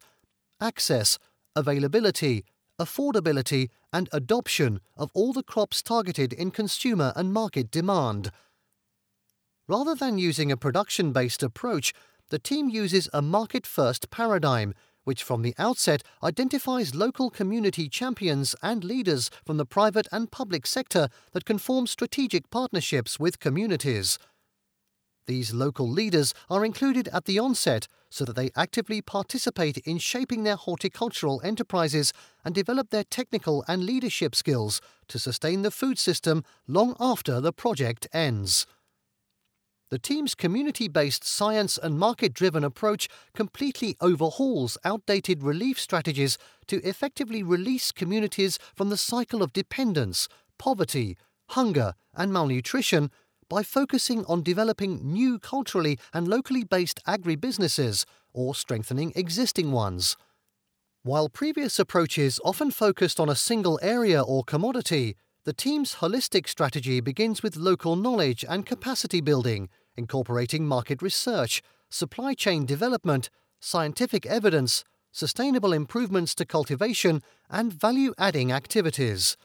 access, 0.61 1.19
availability, 1.57 2.45
affordability, 2.79 3.71
and 3.93 4.09
adoption 4.13 4.81
of 4.97 5.11
all 5.15 5.33
the 5.33 5.43
crops 5.43 5.83
targeted 5.83 6.33
in 6.33 6.51
consumer 6.51 7.13
and 7.15 7.33
market 7.33 7.71
demand. 7.71 8.31
Rather 9.67 9.95
than 9.95 10.19
using 10.19 10.53
a 10.53 10.57
production 10.57 11.13
based 11.13 11.43
approach, 11.43 11.95
the 12.31 12.39
team 12.39 12.69
uses 12.69 13.09
a 13.13 13.23
market 13.23 13.67
first 13.67 14.11
paradigm, 14.11 14.75
which 15.05 15.23
from 15.23 15.43
the 15.43 15.55
outset 15.59 16.03
identifies 16.23 16.95
local 16.95 17.31
community 17.31 17.89
champions 17.89 18.55
and 18.63 18.83
leaders 18.85 19.31
from 19.45 19.57
the 19.57 19.67
private 19.67 20.09
and 20.11 20.31
public 20.31 20.67
sector 20.67 21.09
that 21.33 21.45
can 21.45 21.59
form 21.59 21.87
strategic 21.87 22.51
partnerships 22.51 23.21
with 23.21 23.39
communities. 23.39 24.19
These 25.27 25.55
local 25.55 25.89
leaders 25.89 26.35
are 26.51 26.65
included 26.65 27.09
at 27.09 27.25
the 27.25 27.39
onset 27.39 27.89
so 28.11 28.25
that 28.25 28.37
they 28.37 28.51
actively 28.55 29.01
participate 29.01 29.79
in 29.79 29.99
shaping 29.99 30.45
their 30.45 30.57
horticultural 30.57 31.41
enterprises 31.43 32.13
and 32.45 32.55
develop 32.55 32.91
their 32.91 33.05
technical 33.05 33.65
and 33.67 33.85
leadership 33.85 34.35
skills 34.35 34.81
to 35.09 35.19
sustain 35.19 35.63
the 35.63 35.71
food 35.71 35.99
system 35.99 36.45
long 36.69 36.95
after 37.01 37.41
the 37.41 37.53
project 37.53 38.07
ends. 38.13 38.67
The 39.91 39.99
team's 39.99 40.35
community 40.35 40.89
based 40.89 41.25
science 41.25 41.79
and 41.79 41.99
market 41.99 42.35
driven 42.35 42.65
approach 42.65 43.09
completely 43.35 43.97
overhauls 44.01 44.77
outdated 44.85 45.43
relief 45.43 45.79
strategies 45.79 46.37
to 46.67 46.83
effectively 46.83 47.43
release 47.43 47.93
communities 47.93 48.59
from 48.75 48.91
the 48.91 48.97
cycle 48.97 49.43
of 49.43 49.53
dependence, 49.53 50.29
poverty, 50.59 51.17
hunger, 51.51 51.95
and 52.15 52.33
malnutrition 52.33 53.11
by 53.49 53.63
focusing 53.63 54.25
on 54.27 54.43
developing 54.43 55.13
new 55.13 55.39
culturally 55.39 55.99
and 56.13 56.29
locally 56.29 56.65
based 56.65 57.01
agribusinesses 57.07 58.05
or 58.33 58.55
strengthening 58.55 59.13
existing 59.15 59.73
ones. 59.73 60.17
While 61.03 61.29
previous 61.29 61.79
approaches 61.79 62.41
often 62.45 62.71
focused 62.71 63.21
on 63.21 63.29
a 63.29 63.35
single 63.35 63.79
area 63.83 64.23
or 64.23 64.45
commodity, 64.45 65.17
the 65.45 65.53
team's 65.53 65.97
holistic 65.97 66.49
strategy 66.49 67.01
begins 67.01 67.43
with 67.43 67.57
local 67.57 67.97
knowledge 67.97 68.45
and 68.49 68.65
capacity 68.65 69.21
building 69.21 69.69
incorporating 69.97 70.67
market 70.67 71.03
research, 71.03 71.63
supply 71.89 72.35
chain 72.35 72.67
development, 72.67 73.31
scientific 73.61 74.27
evidence, 74.27 74.85
sustainable 75.13 75.73
improvements 75.73 76.35
to 76.35 76.45
cultivation, 76.45 77.23
and 77.49 77.73
value 77.73 78.13
adding 78.19 78.51
activities. 78.51 79.37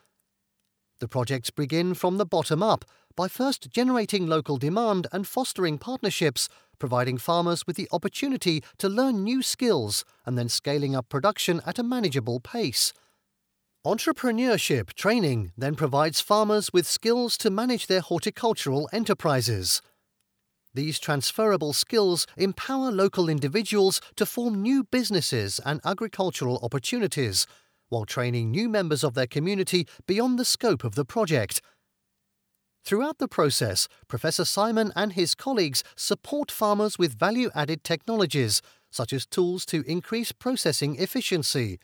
The 1.00 1.08
projects 1.08 1.50
begin 1.52 1.94
from 1.94 2.18
the 2.18 2.26
bottom 2.26 2.64
up 2.64 2.84
by 3.20 3.28
first 3.28 3.70
generating 3.70 4.28
local 4.28 4.56
demand 4.56 5.06
and 5.12 5.28
fostering 5.28 5.78
partnerships, 5.78 6.48
providing 6.80 7.18
farmers 7.18 7.68
with 7.68 7.76
the 7.76 7.90
opportunity 7.92 8.64
to 8.78 8.88
learn 8.88 9.26
new 9.26 9.42
skills 9.42 10.06
and 10.26 10.38
then 10.38 10.48
scaling 10.48 10.96
up 10.96 11.10
production 11.10 11.60
at 11.66 11.78
a 11.78 11.84
manageable 11.84 12.40
pace. 12.40 12.94
Entrepreneurship 13.86 14.94
training 14.94 15.52
then 15.58 15.76
provides 15.76 16.22
farmers 16.22 16.72
with 16.72 16.88
skills 16.88 17.38
to 17.38 17.50
manage 17.50 17.88
their 17.88 18.00
horticultural 18.00 18.88
enterprises. 18.94 19.82
These 20.74 20.98
transferable 20.98 21.74
skills 21.74 22.26
empower 22.38 22.90
local 22.90 23.28
individuals 23.28 24.00
to 24.16 24.26
form 24.26 24.62
new 24.62 24.86
businesses 24.86 25.60
and 25.66 25.82
agricultural 25.84 26.58
opportunities, 26.64 27.48
while 27.90 28.06
training 28.06 28.50
new 28.50 28.70
members 28.70 29.04
of 29.04 29.14
their 29.14 29.28
community 29.28 29.90
beyond 30.08 30.40
the 30.40 30.46
scope 30.46 30.86
of 30.86 30.96
the 30.96 31.04
project. 31.04 31.62
Throughout 32.84 33.20
the 33.20 33.28
process, 33.28 33.88
Professor 34.08 34.46
Simon 34.46 34.92
and 34.96 35.14
his 35.14 35.36
colleagues 35.36 35.84
support 35.96 36.52
farmers 36.52 36.98
with 36.98 37.20
value 37.20 37.50
added 37.54 37.84
technologies, 37.84 38.62
such 38.90 39.14
as 39.14 39.26
tools 39.26 39.66
to 39.68 39.84
increase 39.86 40.32
processing 40.32 40.96
efficiency. 40.96 41.80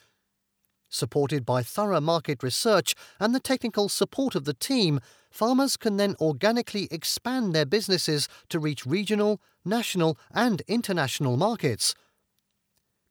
Supported 0.90 1.46
by 1.46 1.62
thorough 1.62 2.00
market 2.00 2.42
research 2.42 2.96
and 3.20 3.36
the 3.36 3.40
technical 3.40 3.90
support 3.90 4.34
of 4.36 4.46
the 4.46 4.54
team, 4.54 5.00
farmers 5.30 5.78
can 5.78 5.98
then 5.98 6.16
organically 6.22 6.88
expand 6.90 7.54
their 7.54 7.66
businesses 7.66 8.28
to 8.50 8.60
reach 8.60 8.86
regional, 8.86 9.42
national, 9.66 10.18
and 10.34 10.62
international 10.68 11.38
markets. 11.38 11.96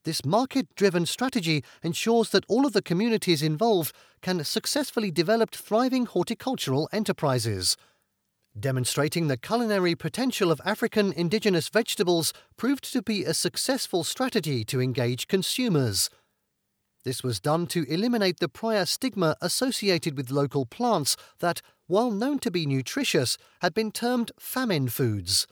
This 0.04 0.24
market 0.24 0.74
driven 0.76 1.06
strategy 1.06 1.64
ensures 1.82 2.28
that 2.30 2.44
all 2.46 2.66
of 2.66 2.74
the 2.74 2.82
communities 2.82 3.42
involved 3.42 3.94
can 4.20 4.44
successfully 4.44 5.10
develop 5.10 5.50
thriving 5.50 6.04
horticultural 6.04 6.88
enterprises. 6.92 7.76
Demonstrating 8.58 9.28
the 9.28 9.38
culinary 9.38 9.94
potential 9.94 10.52
of 10.52 10.60
African 10.64 11.12
indigenous 11.14 11.68
vegetables 11.70 12.32
proved 12.56 12.92
to 12.92 13.02
be 13.02 13.24
a 13.24 13.34
successful 13.34 14.04
strategy 14.04 14.62
to 14.66 14.80
engage 14.80 15.26
consumers. 15.26 16.10
This 17.04 17.22
was 17.22 17.40
done 17.40 17.66
to 17.68 17.84
eliminate 17.90 18.40
the 18.40 18.48
prior 18.48 18.84
stigma 18.84 19.36
associated 19.40 20.16
with 20.16 20.30
local 20.30 20.66
plants 20.66 21.16
that, 21.40 21.62
while 21.86 22.10
known 22.10 22.38
to 22.40 22.50
be 22.50 22.66
nutritious, 22.66 23.38
had 23.60 23.74
been 23.74 23.90
termed 23.90 24.32
famine 24.38 24.88
foods. 24.88 25.46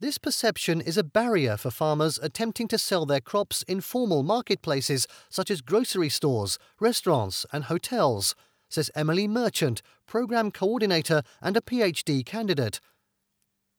This 0.00 0.16
perception 0.16 0.80
is 0.80 0.96
a 0.96 1.04
barrier 1.04 1.58
for 1.58 1.70
farmers 1.70 2.18
attempting 2.22 2.68
to 2.68 2.78
sell 2.78 3.04
their 3.04 3.20
crops 3.20 3.62
in 3.64 3.82
formal 3.82 4.22
marketplaces 4.22 5.06
such 5.28 5.50
as 5.50 5.60
grocery 5.60 6.08
stores, 6.08 6.58
restaurants, 6.80 7.44
and 7.52 7.64
hotels, 7.64 8.34
says 8.70 8.90
Emily 8.94 9.28
Merchant, 9.28 9.82
Program 10.06 10.50
Coordinator 10.52 11.22
and 11.42 11.54
a 11.54 11.60
PhD 11.60 12.24
candidate. 12.24 12.80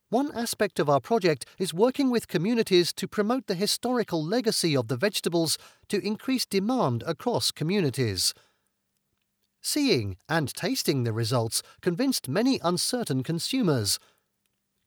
One 0.10 0.32
aspect 0.36 0.80
of 0.80 0.88
our 0.88 1.00
project 1.00 1.48
is 1.58 1.74
working 1.74 2.12
with 2.12 2.28
communities 2.28 2.94
to 2.94 3.08
promote 3.08 3.48
the 3.48 3.56
historical 3.56 4.24
legacy 4.24 4.78
of 4.78 4.90
the 4.90 4.98
vegetables 4.98 5.58
to 5.90 6.06
increase 6.06 6.46
demand 6.46 7.04
across 7.08 7.50
communities. 7.50 8.36
Seeing 9.60 10.18
and 10.30 10.54
tasting 10.54 11.04
the 11.04 11.14
results 11.14 11.64
convinced 11.82 12.30
many 12.30 12.60
uncertain 12.64 13.24
consumers. 13.24 13.98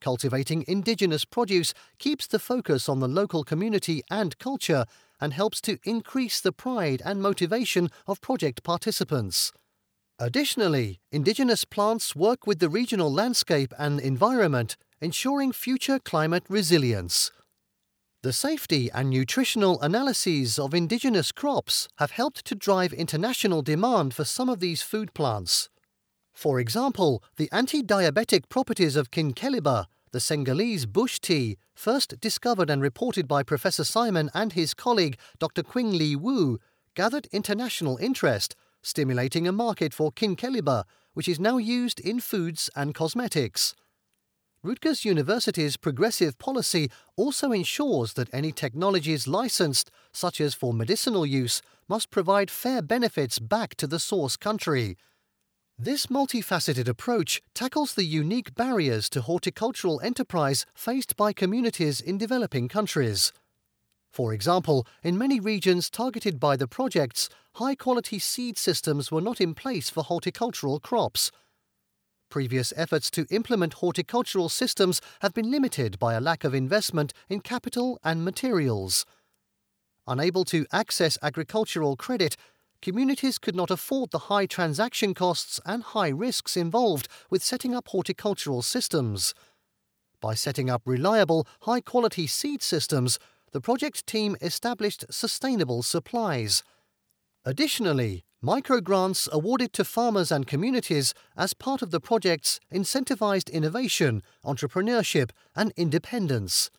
Cultivating 0.05 0.67
indigenous 0.69 1.25
produce 1.25 1.73
keeps 1.99 2.27
the 2.27 2.39
focus 2.39 2.91
on 2.91 3.01
the 3.01 3.09
local 3.09 3.43
community 3.43 4.03
and 4.11 4.39
culture 4.39 4.85
and 5.19 5.33
helps 5.33 5.63
to 5.63 5.79
increase 5.83 6.43
the 6.43 6.53
pride 6.53 7.01
and 7.07 7.23
motivation 7.23 7.91
of 8.07 8.21
project 8.21 8.63
participants. 8.63 9.51
Additionally, 10.19 11.01
indigenous 11.11 11.65
plants 11.65 12.15
work 12.15 12.47
with 12.47 12.59
the 12.59 12.69
regional 12.69 13.11
landscape 13.11 13.73
and 13.79 13.99
environment, 13.99 14.77
ensuring 15.01 15.53
future 15.53 15.99
climate 15.99 16.45
resilience. 16.51 17.33
The 18.23 18.35
safety 18.35 18.91
and 18.93 19.09
nutritional 19.09 19.81
analyses 19.81 20.59
of 20.59 20.75
indigenous 20.75 21.33
crops 21.33 21.89
have 21.97 22.11
helped 22.11 22.45
to 22.45 22.55
drive 22.55 22.93
international 22.93 23.63
demand 23.63 24.13
for 24.13 24.25
some 24.25 24.51
of 24.51 24.61
these 24.61 24.83
food 24.83 25.15
plants. 25.15 25.71
For 26.35 26.61
example, 26.61 27.23
the 27.37 27.49
anti 27.53 27.83
diabetic 27.83 28.51
properties 28.51 28.97
of 28.97 29.11
Kinkeliba, 29.11 29.87
the 30.15 30.21
Senegalese 30.21 30.87
bush 30.87 31.19
tea, 31.19 31.59
first 31.75 32.21
discovered 32.21 32.71
and 32.71 32.81
reported 32.81 33.27
by 33.27 33.43
Professor 33.43 33.83
Simon 33.83 34.31
and 34.33 34.53
his 34.53 34.73
colleague 34.73 35.19
Dr. 35.41 35.65
Qing 35.65 35.99
Li 35.99 36.15
Wu, 36.15 36.61
gathered 36.95 37.27
international 37.33 37.97
interest, 37.97 38.55
stimulating 38.81 39.49
a 39.49 39.51
market 39.51 39.93
for 39.93 40.13
Kinkeliba, 40.13 40.85
which 41.15 41.27
is 41.27 41.41
now 41.41 41.57
used 41.57 41.99
in 41.99 42.21
foods 42.21 42.71
and 42.77 42.95
cosmetics. 42.95 43.75
Rutgers 44.63 45.05
University's 45.05 45.77
progressive 45.77 46.39
policy 46.39 46.93
also 47.17 47.51
ensures 47.51 48.13
that 48.13 48.33
any 48.33 48.53
technologies 48.53 49.27
licensed, 49.27 49.91
such 50.13 50.41
as 50.41 50.55
for 50.55 50.73
medicinal 50.73 51.27
use, 51.27 51.61
must 51.89 52.13
provide 52.13 52.53
fair 52.53 52.83
benefits 52.83 53.41
back 53.41 53.75
to 53.75 53.89
the 53.89 53.99
source 53.99 54.37
country. 54.37 54.97
This 55.79 56.07
multifaceted 56.07 56.87
approach 56.87 57.43
tackles 57.53 57.95
the 57.95 58.05
unique 58.05 58.55
barriers 58.55 59.11
to 59.11 59.23
horticultural 59.23 60.01
enterprise 60.03 60.67
faced 60.73 61.17
by 61.17 61.33
communities 61.33 62.01
in 62.01 62.17
developing 62.17 62.69
countries. 62.69 63.33
For 64.13 64.33
example, 64.33 64.87
in 65.03 65.19
many 65.19 65.41
regions 65.41 65.91
targeted 65.91 66.39
by 66.39 66.55
the 66.55 66.69
projects, 66.69 67.29
high 67.57 67.75
quality 67.75 68.21
seed 68.21 68.57
systems 68.57 69.11
were 69.11 69.21
not 69.21 69.41
in 69.41 69.53
place 69.53 69.91
for 69.91 70.05
horticultural 70.05 70.79
crops. 70.79 71.33
Previous 72.31 72.73
efforts 72.77 73.11
to 73.11 73.27
implement 73.31 73.75
horticultural 73.75 74.49
systems 74.49 75.01
have 75.23 75.35
been 75.35 75.51
limited 75.51 75.99
by 75.99 76.15
a 76.15 76.21
lack 76.21 76.45
of 76.45 76.55
investment 76.55 77.13
in 77.29 77.41
capital 77.41 77.99
and 78.05 78.25
materials. 78.25 79.05
Unable 80.07 80.45
to 80.45 80.67
access 80.71 81.19
agricultural 81.21 81.97
credit, 81.97 82.37
communities 82.85 83.39
could 83.39 83.57
not 83.57 83.71
afford 83.71 84.11
the 84.11 84.29
high 84.31 84.45
transaction 84.45 85.15
costs 85.15 85.59
and 85.65 85.83
high 85.83 86.11
risks 86.11 86.55
involved 86.55 87.09
with 87.31 87.43
setting 87.43 87.75
up 87.75 87.89
horticultural 87.89 88.61
systems. 88.61 89.35
By 90.21 90.35
setting 90.35 90.69
up 90.69 90.83
reliable, 90.85 91.49
high 91.63 91.81
quality 91.81 92.27
seed 92.27 92.63
systems, 92.63 93.19
the 93.53 93.61
project 93.63 94.07
team 94.07 94.37
established 94.43 95.07
sustainable 95.11 95.83
supplies. 95.83 96.63
Additionally, 97.47 98.23
microgrants 98.45 99.31
awarded 99.33 99.73
to 99.73 99.85
farmers 99.85 100.31
and 100.31 100.47
communities 100.47 101.15
as 101.39 101.55
part 101.55 101.81
of 101.81 101.91
the 101.91 102.01
projects 102.01 102.61
incentivized 102.71 103.51
innovation, 103.51 104.23
entrepreneurship, 104.45 105.31
and 105.57 105.73
independence. 105.77 106.71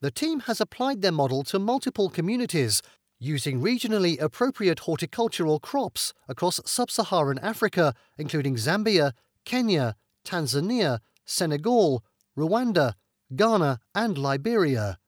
The 0.00 0.10
team 0.10 0.40
has 0.40 0.60
applied 0.60 1.00
their 1.00 1.12
model 1.12 1.44
to 1.44 1.60
multiple 1.60 2.10
communities 2.10 2.82
using 3.24 3.60
regionally 3.60 4.20
appropriate 4.20 4.80
horticultural 4.80 5.58
crops 5.58 6.12
across 6.28 6.60
sub 6.66 6.90
Saharan 6.90 7.38
Africa, 7.38 7.94
including 8.18 8.56
Zambia, 8.56 9.12
Kenya, 9.44 9.96
Tanzania, 10.26 11.00
Senegal, 11.24 12.04
Rwanda, 12.36 12.94
Ghana, 13.34 13.80
and 13.94 14.18
Liberia. 14.18 14.98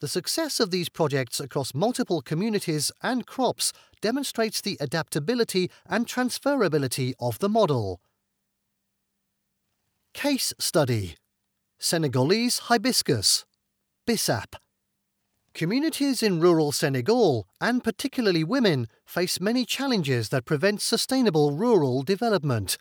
The 0.00 0.08
success 0.08 0.60
of 0.60 0.70
these 0.70 0.88
projects 0.88 1.40
across 1.40 1.74
multiple 1.74 2.22
communities 2.22 2.90
and 3.02 3.26
crops 3.26 3.72
demonstrates 4.00 4.62
the 4.62 4.78
adaptability 4.80 5.70
and 5.86 6.06
transferability 6.06 7.12
of 7.20 7.38
the 7.38 7.50
model. 7.50 8.00
Case 10.14 10.54
Study 10.58 11.16
Senegalese 11.78 12.60
Hibiscus 12.60 13.44
Bissap 14.08 14.54
Communities 15.52 16.22
in 16.22 16.40
rural 16.40 16.70
Senegal, 16.70 17.46
and 17.60 17.82
particularly 17.82 18.44
women, 18.44 18.86
face 19.04 19.40
many 19.40 19.64
challenges 19.64 20.28
that 20.28 20.44
prevent 20.44 20.80
sustainable 20.80 21.52
rural 21.52 22.02
development. 22.02 22.78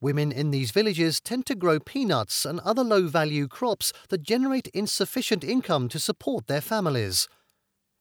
Women 0.00 0.32
in 0.32 0.50
these 0.50 0.72
villages 0.72 1.20
tend 1.20 1.46
to 1.46 1.54
grow 1.54 1.78
peanuts 1.78 2.44
and 2.44 2.58
other 2.60 2.82
low 2.82 3.06
value 3.06 3.46
crops 3.46 3.92
that 4.08 4.22
generate 4.22 4.66
insufficient 4.68 5.44
income 5.44 5.88
to 5.90 6.00
support 6.00 6.48
their 6.48 6.60
families. 6.60 7.28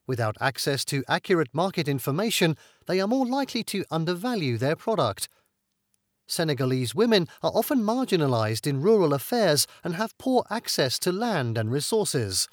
Without 0.07 0.37
access 0.41 0.83
to 0.85 1.03
accurate 1.07 1.53
market 1.53 1.87
information, 1.87 2.57
they 2.87 2.99
are 2.99 3.07
more 3.07 3.27
likely 3.27 3.63
to 3.65 3.85
undervalue 3.91 4.57
their 4.57 4.75
product. 4.75 5.29
Senegalese 6.27 6.95
women 6.95 7.27
are 7.43 7.51
often 7.53 7.81
marginalized 7.81 8.65
in 8.65 8.81
rural 8.81 9.13
affairs 9.13 9.67
and 9.83 9.95
have 9.95 10.17
poor 10.17 10.43
access 10.49 10.97
to 10.99 11.11
land 11.11 11.57
and 11.57 11.71
resources. 11.71 12.47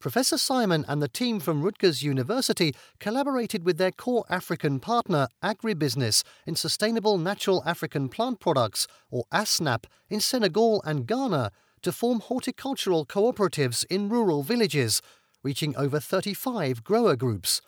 Professor 0.00 0.38
Simon 0.38 0.86
and 0.88 1.02
the 1.02 1.08
team 1.08 1.40
from 1.40 1.62
Rutgers 1.62 2.02
University 2.02 2.74
collaborated 3.00 3.66
with 3.66 3.76
their 3.76 3.90
core 3.90 4.24
African 4.30 4.80
partner, 4.80 5.28
Agribusiness, 5.44 6.24
in 6.46 6.56
Sustainable 6.56 7.18
Natural 7.18 7.62
African 7.66 8.08
Plant 8.08 8.40
Products, 8.40 8.86
or 9.10 9.24
ASNAPP, 9.30 9.84
in 10.08 10.20
Senegal 10.20 10.82
and 10.86 11.06
Ghana 11.06 11.52
to 11.82 11.92
form 11.92 12.20
horticultural 12.20 13.04
cooperatives 13.04 13.84
in 13.90 14.08
rural 14.08 14.42
villages, 14.42 15.02
reaching 15.42 15.76
over 15.76 16.00
35 16.00 16.82
grower 16.82 17.14
groups. 17.14 17.60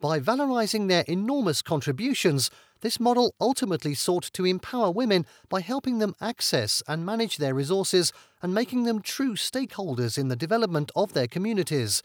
By 0.00 0.20
valorizing 0.20 0.88
their 0.88 1.04
enormous 1.06 1.60
contributions, 1.60 2.50
this 2.80 3.00
model 3.00 3.34
ultimately 3.40 3.94
sought 3.94 4.30
to 4.32 4.44
empower 4.44 4.90
women 4.90 5.26
by 5.48 5.60
helping 5.60 5.98
them 5.98 6.14
access 6.20 6.82
and 6.86 7.06
manage 7.06 7.38
their 7.38 7.54
resources 7.54 8.12
and 8.42 8.54
making 8.54 8.84
them 8.84 9.00
true 9.00 9.34
stakeholders 9.34 10.18
in 10.18 10.28
the 10.28 10.36
development 10.36 10.90
of 10.94 11.12
their 11.12 11.26
communities, 11.26 12.02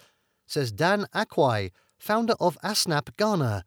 says 0.47 0.71
Dan 0.71 1.07
Acquaye, 1.13 1.71
founder 1.97 2.33
of 2.39 2.57
ASNAPP 2.63 3.15
Ghana. 3.17 3.63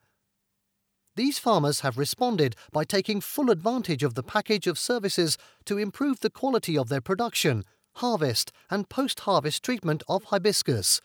These 1.16 1.38
farmers 1.38 1.80
have 1.80 1.96
responded 1.96 2.56
by 2.72 2.84
taking 2.84 3.20
full 3.20 3.50
advantage 3.50 4.02
of 4.02 4.14
the 4.14 4.24
package 4.24 4.66
of 4.66 4.78
services 4.78 5.38
to 5.64 5.78
improve 5.78 6.20
the 6.20 6.30
quality 6.30 6.76
of 6.76 6.88
their 6.88 7.00
production, 7.00 7.64
harvest, 7.96 8.50
and 8.68 8.88
post 8.88 9.20
harvest 9.20 9.62
treatment 9.62 10.02
of 10.08 10.24
hibiscus. 10.24 11.00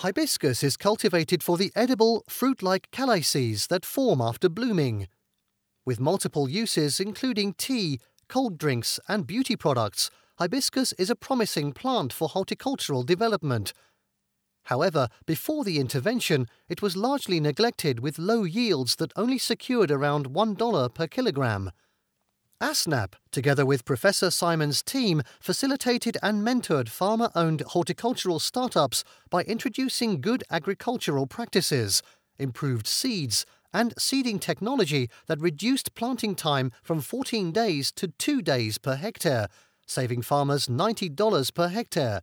Hibiscus 0.00 0.62
is 0.62 0.78
cultivated 0.78 1.42
for 1.42 1.58
the 1.58 1.70
edible, 1.76 2.24
fruit 2.26 2.62
like 2.62 2.90
calyces 2.90 3.66
that 3.66 3.84
form 3.84 4.22
after 4.22 4.48
blooming. 4.48 5.08
With 5.84 6.00
multiple 6.00 6.48
uses, 6.48 7.00
including 7.00 7.52
tea, 7.52 8.00
cold 8.26 8.56
drinks, 8.56 8.98
and 9.08 9.26
beauty 9.26 9.56
products, 9.56 10.10
hibiscus 10.38 10.94
is 10.94 11.10
a 11.10 11.14
promising 11.14 11.72
plant 11.72 12.14
for 12.14 12.30
horticultural 12.30 13.02
development. 13.02 13.74
However, 14.64 15.08
before 15.26 15.64
the 15.64 15.78
intervention, 15.78 16.46
it 16.66 16.80
was 16.80 16.96
largely 16.96 17.38
neglected 17.38 18.00
with 18.00 18.18
low 18.18 18.44
yields 18.44 18.96
that 18.96 19.12
only 19.16 19.36
secured 19.36 19.90
around 19.90 20.30
$1 20.30 20.94
per 20.94 21.08
kilogram. 21.08 21.72
ASNAPP, 22.60 23.14
together 23.32 23.64
with 23.64 23.86
Professor 23.86 24.30
Simon's 24.30 24.82
team, 24.82 25.22
facilitated 25.40 26.18
and 26.22 26.46
mentored 26.46 26.90
farmer 26.90 27.30
owned 27.34 27.62
horticultural 27.62 28.38
startups 28.38 29.02
by 29.30 29.42
introducing 29.44 30.20
good 30.20 30.44
agricultural 30.50 31.26
practices, 31.26 32.02
improved 32.38 32.86
seeds, 32.86 33.46
and 33.72 33.94
seeding 33.98 34.38
technology 34.38 35.08
that 35.26 35.40
reduced 35.40 35.94
planting 35.94 36.34
time 36.34 36.70
from 36.82 37.00
14 37.00 37.50
days 37.50 37.90
to 37.92 38.08
2 38.08 38.42
days 38.42 38.76
per 38.76 38.96
hectare, 38.96 39.48
saving 39.86 40.20
farmers 40.20 40.66
$90 40.66 41.54
per 41.54 41.68
hectare. 41.68 42.20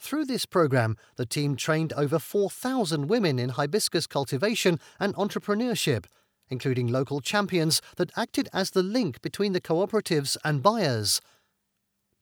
Through 0.00 0.24
this 0.24 0.46
program, 0.46 0.96
the 1.14 1.26
team 1.26 1.54
trained 1.54 1.92
over 1.92 2.18
4,000 2.18 3.08
women 3.08 3.38
in 3.38 3.50
hibiscus 3.50 4.08
cultivation 4.08 4.80
and 4.98 5.14
entrepreneurship 5.14 6.06
including 6.48 6.88
local 6.88 7.20
champions 7.20 7.80
that 7.96 8.12
acted 8.16 8.48
as 8.52 8.70
the 8.70 8.82
link 8.82 9.20
between 9.22 9.52
the 9.52 9.60
cooperatives 9.60 10.36
and 10.44 10.62
buyers. 10.62 11.20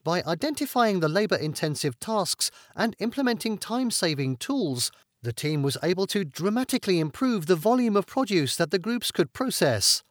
By 0.05 0.23
identifying 0.27 1.01
the 1.01 1.09
labour 1.09 1.37
intensive 1.37 1.99
tasks 2.01 2.51
and 2.75 2.97
implementing 2.99 3.59
time 3.59 3.91
saving 3.91 4.37
tools, 4.37 4.91
the 5.23 5.33
team 5.33 5.63
was 5.63 5.79
able 5.83 6.07
to 6.09 6.25
dramatically 6.25 6.99
improve 6.99 7.47
the 7.47 7.57
volume 7.57 7.97
of 7.97 8.07
produce 8.07 8.57
that 8.57 8.71
the 8.73 8.79
groups 8.79 9.13
could 9.13 9.33
process. 9.33 10.03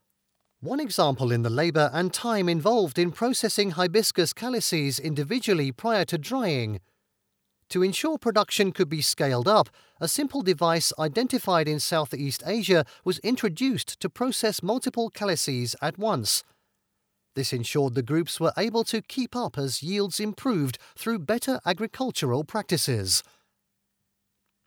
One 0.62 0.80
example 0.80 1.32
in 1.32 1.42
the 1.42 1.50
labour 1.50 1.90
and 1.92 2.14
time 2.14 2.48
involved 2.48 2.98
in 3.00 3.12
processing 3.12 3.72
hibiscus 3.72 4.32
calyces 4.32 5.00
individually 5.00 5.72
prior 5.72 6.06
to 6.06 6.18
drying 6.18 6.80
to 7.72 7.84
ensure 7.84 8.18
production 8.18 8.72
could 8.72 8.90
be 8.90 9.02
scaled 9.02 9.48
up, 9.48 9.70
a 10.02 10.08
simple 10.08 10.42
device 10.42 10.92
identified 10.98 11.68
in 11.68 11.80
Southeast 11.80 12.42
Asia 12.46 12.84
was 13.06 13.20
introduced 13.20 14.00
to 14.00 14.10
process 14.10 14.64
multiple 14.64 15.12
calices 15.12 15.76
at 15.80 16.00
once. 16.00 16.44
This 17.36 17.54
ensured 17.54 17.94
the 17.94 18.02
groups 18.02 18.40
were 18.40 18.52
able 18.58 18.84
to 18.86 19.04
keep 19.04 19.36
up 19.36 19.60
as 19.60 19.84
yields 19.84 20.20
improved 20.20 20.80
through 20.98 21.20
better 21.20 21.60
agricultural 21.68 22.44
practices. 22.44 23.24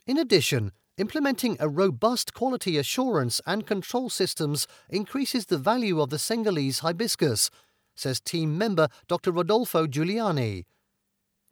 In 0.07 0.17
addition, 0.19 0.71
implementing 0.99 1.57
a 1.59 1.69
robust 1.69 2.33
quality 2.33 2.79
assurance 2.79 3.41
and 3.45 3.67
control 3.67 4.09
systems 4.09 4.69
increases 4.89 5.47
the 5.47 5.59
value 5.59 6.01
of 6.01 6.11
the 6.11 6.19
Senegalese 6.19 6.79
hibiscus, 6.79 7.51
says 7.97 8.21
team 8.21 8.57
member 8.57 8.89
Dr. 9.09 9.33
Rodolfo 9.33 9.89
Juliani. 9.89 10.65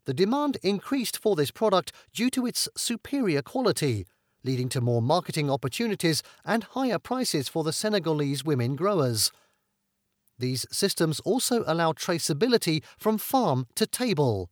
The 0.04 0.14
demand 0.14 0.58
increased 0.62 1.18
for 1.18 1.36
this 1.36 1.50
product 1.50 1.92
due 2.12 2.30
to 2.30 2.46
its 2.46 2.68
superior 2.76 3.42
quality, 3.42 4.06
leading 4.42 4.68
to 4.70 4.80
more 4.80 5.00
marketing 5.00 5.50
opportunities 5.50 6.22
and 6.44 6.64
higher 6.64 6.98
prices 6.98 7.48
for 7.48 7.62
the 7.62 7.72
Senegalese 7.72 8.44
women 8.44 8.74
growers. 8.74 9.30
These 10.38 10.66
systems 10.72 11.20
also 11.20 11.62
allow 11.66 11.92
traceability 11.92 12.82
from 12.98 13.18
farm 13.18 13.66
to 13.76 13.86
table. 13.86 14.50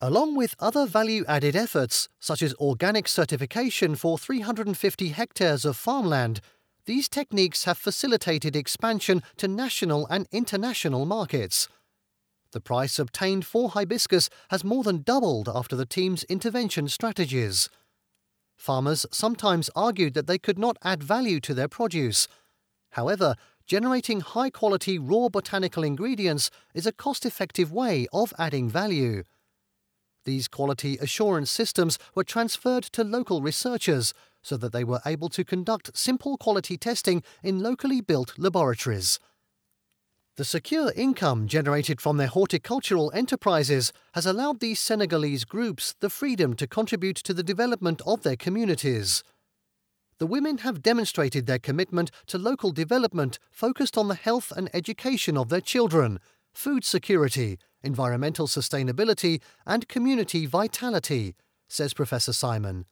Along 0.00 0.34
with 0.34 0.56
other 0.58 0.86
value 0.86 1.24
added 1.28 1.54
efforts, 1.54 2.08
such 2.18 2.42
as 2.42 2.52
organic 2.54 3.06
certification 3.06 3.94
for 3.94 4.18
350 4.18 5.08
hectares 5.10 5.64
of 5.64 5.76
farmland, 5.76 6.40
these 6.86 7.08
techniques 7.08 7.64
have 7.64 7.78
facilitated 7.78 8.56
expansion 8.56 9.22
to 9.36 9.46
national 9.48 10.06
and 10.08 10.26
international 10.32 11.06
markets. 11.06 11.68
The 12.54 12.60
price 12.60 13.00
obtained 13.00 13.44
for 13.44 13.70
hibiscus 13.70 14.30
has 14.48 14.62
more 14.62 14.84
than 14.84 15.02
doubled 15.02 15.48
after 15.52 15.74
the 15.74 15.84
team's 15.84 16.22
intervention 16.24 16.86
strategies. 16.86 17.68
Farmers 18.56 19.04
sometimes 19.10 19.70
argued 19.74 20.14
that 20.14 20.28
they 20.28 20.38
could 20.38 20.56
not 20.56 20.76
add 20.84 21.02
value 21.02 21.40
to 21.40 21.52
their 21.52 21.66
produce. 21.66 22.28
However, 22.92 23.34
generating 23.66 24.20
high 24.20 24.50
quality 24.50 25.00
raw 25.00 25.28
botanical 25.28 25.82
ingredients 25.82 26.48
is 26.74 26.86
a 26.86 26.92
cost 26.92 27.26
effective 27.26 27.72
way 27.72 28.06
of 28.12 28.32
adding 28.38 28.70
value. 28.70 29.24
These 30.24 30.46
quality 30.46 30.96
assurance 30.98 31.50
systems 31.50 31.98
were 32.14 32.22
transferred 32.22 32.84
to 32.84 33.02
local 33.02 33.42
researchers 33.42 34.14
so 34.42 34.56
that 34.58 34.72
they 34.72 34.84
were 34.84 35.00
able 35.04 35.28
to 35.30 35.44
conduct 35.44 35.98
simple 35.98 36.38
quality 36.38 36.76
testing 36.76 37.24
in 37.42 37.58
locally 37.58 38.00
built 38.00 38.38
laboratories. 38.38 39.18
The 40.36 40.44
secure 40.44 40.92
income 40.96 41.46
generated 41.46 42.00
from 42.00 42.16
their 42.16 42.26
horticultural 42.26 43.12
enterprises 43.14 43.92
has 44.14 44.26
allowed 44.26 44.58
these 44.58 44.80
Senegalese 44.80 45.44
groups 45.44 45.94
the 46.00 46.10
freedom 46.10 46.54
to 46.54 46.66
contribute 46.66 47.16
to 47.18 47.32
the 47.32 47.44
development 47.44 48.02
of 48.04 48.24
their 48.24 48.34
communities. 48.34 49.22
The 50.18 50.26
women 50.26 50.58
have 50.58 50.82
demonstrated 50.82 51.46
their 51.46 51.60
commitment 51.60 52.10
to 52.26 52.38
local 52.38 52.72
development 52.72 53.38
focused 53.52 53.96
on 53.96 54.08
the 54.08 54.16
health 54.16 54.52
and 54.56 54.68
education 54.74 55.36
of 55.36 55.50
their 55.50 55.60
children, 55.60 56.18
food 56.52 56.84
security, 56.84 57.56
environmental 57.84 58.48
sustainability, 58.48 59.40
and 59.64 59.86
community 59.86 60.46
vitality, 60.46 61.36
says 61.68 61.94
Professor 61.94 62.32
Simon. 62.32 62.86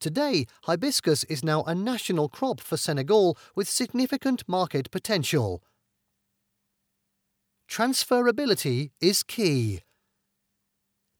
Today, 0.00 0.44
hibiscus 0.64 1.24
is 1.24 1.42
now 1.42 1.62
a 1.62 1.74
national 1.74 2.28
crop 2.28 2.60
for 2.60 2.76
Senegal 2.76 3.38
with 3.54 3.70
significant 3.70 4.46
market 4.46 4.90
potential. 4.90 5.62
Transferability 7.68 8.92
is 8.98 9.22
key. 9.22 9.82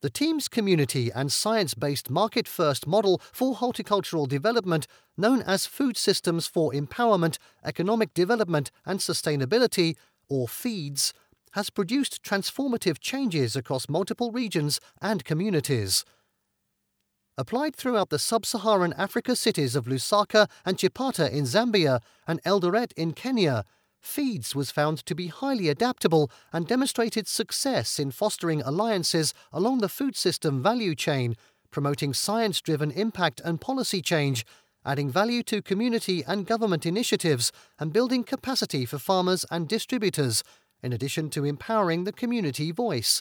The 0.01 0.09
team's 0.09 0.49
community 0.49 1.11
and 1.15 1.31
science 1.31 1.75
based 1.75 2.09
market 2.09 2.49
first 2.49 2.87
model 2.87 3.21
for 3.33 3.57
horticultural 3.57 4.25
development, 4.25 4.87
known 5.17 5.43
as 5.43 5.67
Food 5.67 5.99
Systems 5.99 6.47
for 6.47 6.73
Empowerment, 6.73 7.37
Economic 7.65 8.15
Development 8.15 8.71
and 8.87 8.99
Sustainability, 8.99 9.97
or 10.31 10.49
FEEDS, 10.49 11.13
has 11.53 11.69
produced 11.69 12.23
transformative 12.23 12.99
changes 12.99 13.55
across 13.55 13.89
multiple 13.89 14.33
regions 14.33 14.81
and 15.03 15.25
communities. 15.25 16.05
Applied 17.37 17.77
throughout 17.77 18.09
the 18.09 18.19
sub 18.19 18.47
Saharan 18.47 18.95
Africa 18.95 19.37
cities 19.37 19.77
of 19.77 19.85
Lusaka 19.85 20.49
and 20.65 20.79
Chipata 20.79 21.31
in 21.31 21.45
Zambia 21.45 22.01
and 22.27 22.43
Eldoret 22.45 22.93
in 22.97 23.13
Kenya, 23.13 23.65
Feeds 24.01 24.55
was 24.55 24.71
found 24.71 25.05
to 25.07 25.15
be 25.15 25.27
highly 25.27 25.69
adaptable 25.69 26.31
and 26.53 26.67
demonstrated 26.67 27.27
success 27.27 27.99
in 27.99 28.11
fostering 28.11 28.63
alliances 28.63 29.35
along 29.53 29.79
the 29.79 29.89
food 29.89 30.17
system 30.17 30.63
value 30.63 30.95
chain, 30.95 31.37
promoting 31.71 32.15
science 32.15 32.61
driven 32.61 32.91
impact 32.91 33.41
and 33.45 33.61
policy 33.61 34.01
change, 34.01 34.47
adding 34.85 35.11
value 35.11 35.43
to 35.43 35.61
community 35.61 36.25
and 36.27 36.47
government 36.47 36.87
initiatives, 36.87 37.53
and 37.79 37.93
building 37.93 38.25
capacity 38.25 38.87
for 38.87 38.99
farmers 38.99 39.45
and 39.51 39.69
distributors, 39.69 40.43
in 40.83 40.93
addition 40.93 41.29
to 41.31 41.45
empowering 41.45 42.05
the 42.05 42.13
community 42.13 42.71
voice. 42.71 43.21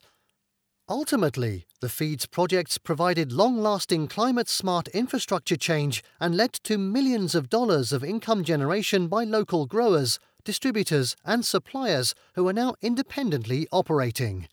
Ultimately, 0.90 1.66
the 1.82 1.90
FEEDS 1.90 2.28
projects 2.28 2.78
provided 2.78 3.34
long 3.34 3.58
lasting 3.58 4.08
climate 4.08 4.48
smart 4.48 4.88
infrastructure 4.90 5.58
change 5.58 6.02
and 6.20 6.38
led 6.38 6.54
to 6.64 6.78
millions 6.78 7.36
of 7.36 7.50
dollars 7.50 7.92
of 7.92 8.06
income 8.06 8.46
generation 8.46 9.10
by 9.10 9.26
local 9.26 9.66
growers 9.66 10.18
distributors, 10.48 11.18
and 11.26 11.44
suppliers 11.44 12.16
who 12.36 12.48
are 12.48 12.54
now 12.54 12.74
independently 12.82 13.68
operating. 13.70 14.48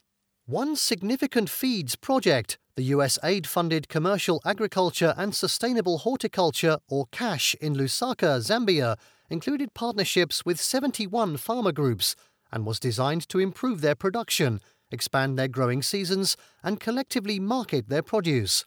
One 0.44 0.74
significant 0.74 1.48
feeds 1.48 1.94
project, 1.94 2.58
the 2.74 2.90
USAID 2.90 3.46
funded 3.46 3.88
Commercial 3.88 4.42
Agriculture 4.44 5.14
and 5.16 5.32
Sustainable 5.36 5.98
Horticulture, 5.98 6.78
or 6.88 7.06
CASH, 7.12 7.54
in 7.60 7.76
Lusaka, 7.76 8.40
Zambia, 8.40 8.96
included 9.30 9.72
partnerships 9.72 10.44
with 10.44 10.60
71 10.60 11.36
farmer 11.36 11.70
groups 11.70 12.16
and 12.50 12.66
was 12.66 12.80
designed 12.80 13.28
to 13.28 13.38
improve 13.38 13.80
their 13.80 13.94
production, 13.94 14.60
expand 14.90 15.38
their 15.38 15.46
growing 15.46 15.80
seasons, 15.80 16.36
and 16.64 16.80
collectively 16.80 17.38
market 17.38 17.88
their 17.88 18.02
produce. 18.02 18.64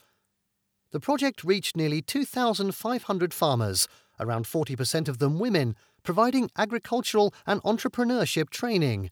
The 0.92 1.02
project 1.02 1.44
reached 1.44 1.76
nearly 1.76 2.02
2,500 2.02 3.34
farmers, 3.34 3.90
around 4.18 4.46
40% 4.46 5.10
of 5.10 5.18
them 5.18 5.40
women, 5.40 5.76
providing 6.08 6.50
agricultural 6.56 7.34
and 7.46 7.62
entrepreneurship 7.63 8.50
training. 8.50 9.10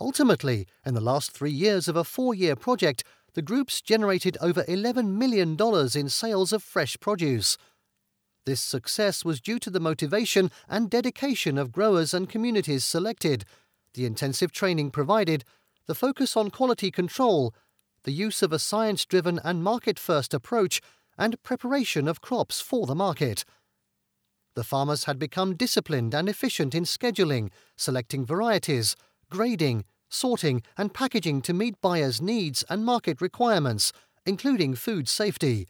Ultimately, 0.00 0.66
in 0.86 0.94
the 0.94 1.02
last 1.02 1.32
three 1.32 1.50
years 1.50 1.86
of 1.86 1.96
a 1.96 2.02
four 2.02 2.34
year 2.34 2.56
project, 2.56 3.04
the 3.34 3.42
groups 3.42 3.82
generated 3.82 4.38
over 4.40 4.62
$11 4.62 5.08
million 5.08 5.54
in 5.94 6.08
sales 6.08 6.50
of 6.50 6.62
fresh 6.62 6.96
produce. 6.98 7.58
This 8.46 8.62
success 8.62 9.22
was 9.22 9.38
due 9.38 9.58
to 9.58 9.68
the 9.68 9.80
motivation 9.80 10.50
and 10.66 10.88
dedication 10.88 11.58
of 11.58 11.72
growers 11.72 12.14
and 12.14 12.26
communities 12.26 12.86
selected, 12.86 13.44
the 13.92 14.06
intensive 14.06 14.50
training 14.50 14.92
provided, 14.92 15.44
the 15.86 15.94
focus 15.94 16.38
on 16.38 16.48
quality 16.48 16.90
control, 16.90 17.54
the 18.04 18.12
use 18.12 18.42
of 18.42 18.50
a 18.50 18.58
science 18.58 19.04
driven 19.04 19.38
and 19.44 19.62
market 19.62 19.98
first 19.98 20.32
approach, 20.32 20.80
and 21.18 21.42
preparation 21.42 22.08
of 22.08 22.22
crops 22.22 22.62
for 22.62 22.86
the 22.86 22.94
market. 22.94 23.44
The 24.54 24.64
farmers 24.64 25.04
had 25.04 25.18
become 25.18 25.56
disciplined 25.56 26.14
and 26.14 26.28
efficient 26.28 26.74
in 26.74 26.84
scheduling, 26.84 27.50
selecting 27.76 28.26
varieties, 28.26 28.96
grading, 29.30 29.84
sorting, 30.08 30.62
and 30.76 30.92
packaging 30.92 31.40
to 31.42 31.54
meet 31.54 31.80
buyers' 31.80 32.20
needs 32.20 32.62
and 32.68 32.84
market 32.84 33.20
requirements, 33.20 33.92
including 34.26 34.74
food 34.74 35.08
safety. 35.08 35.66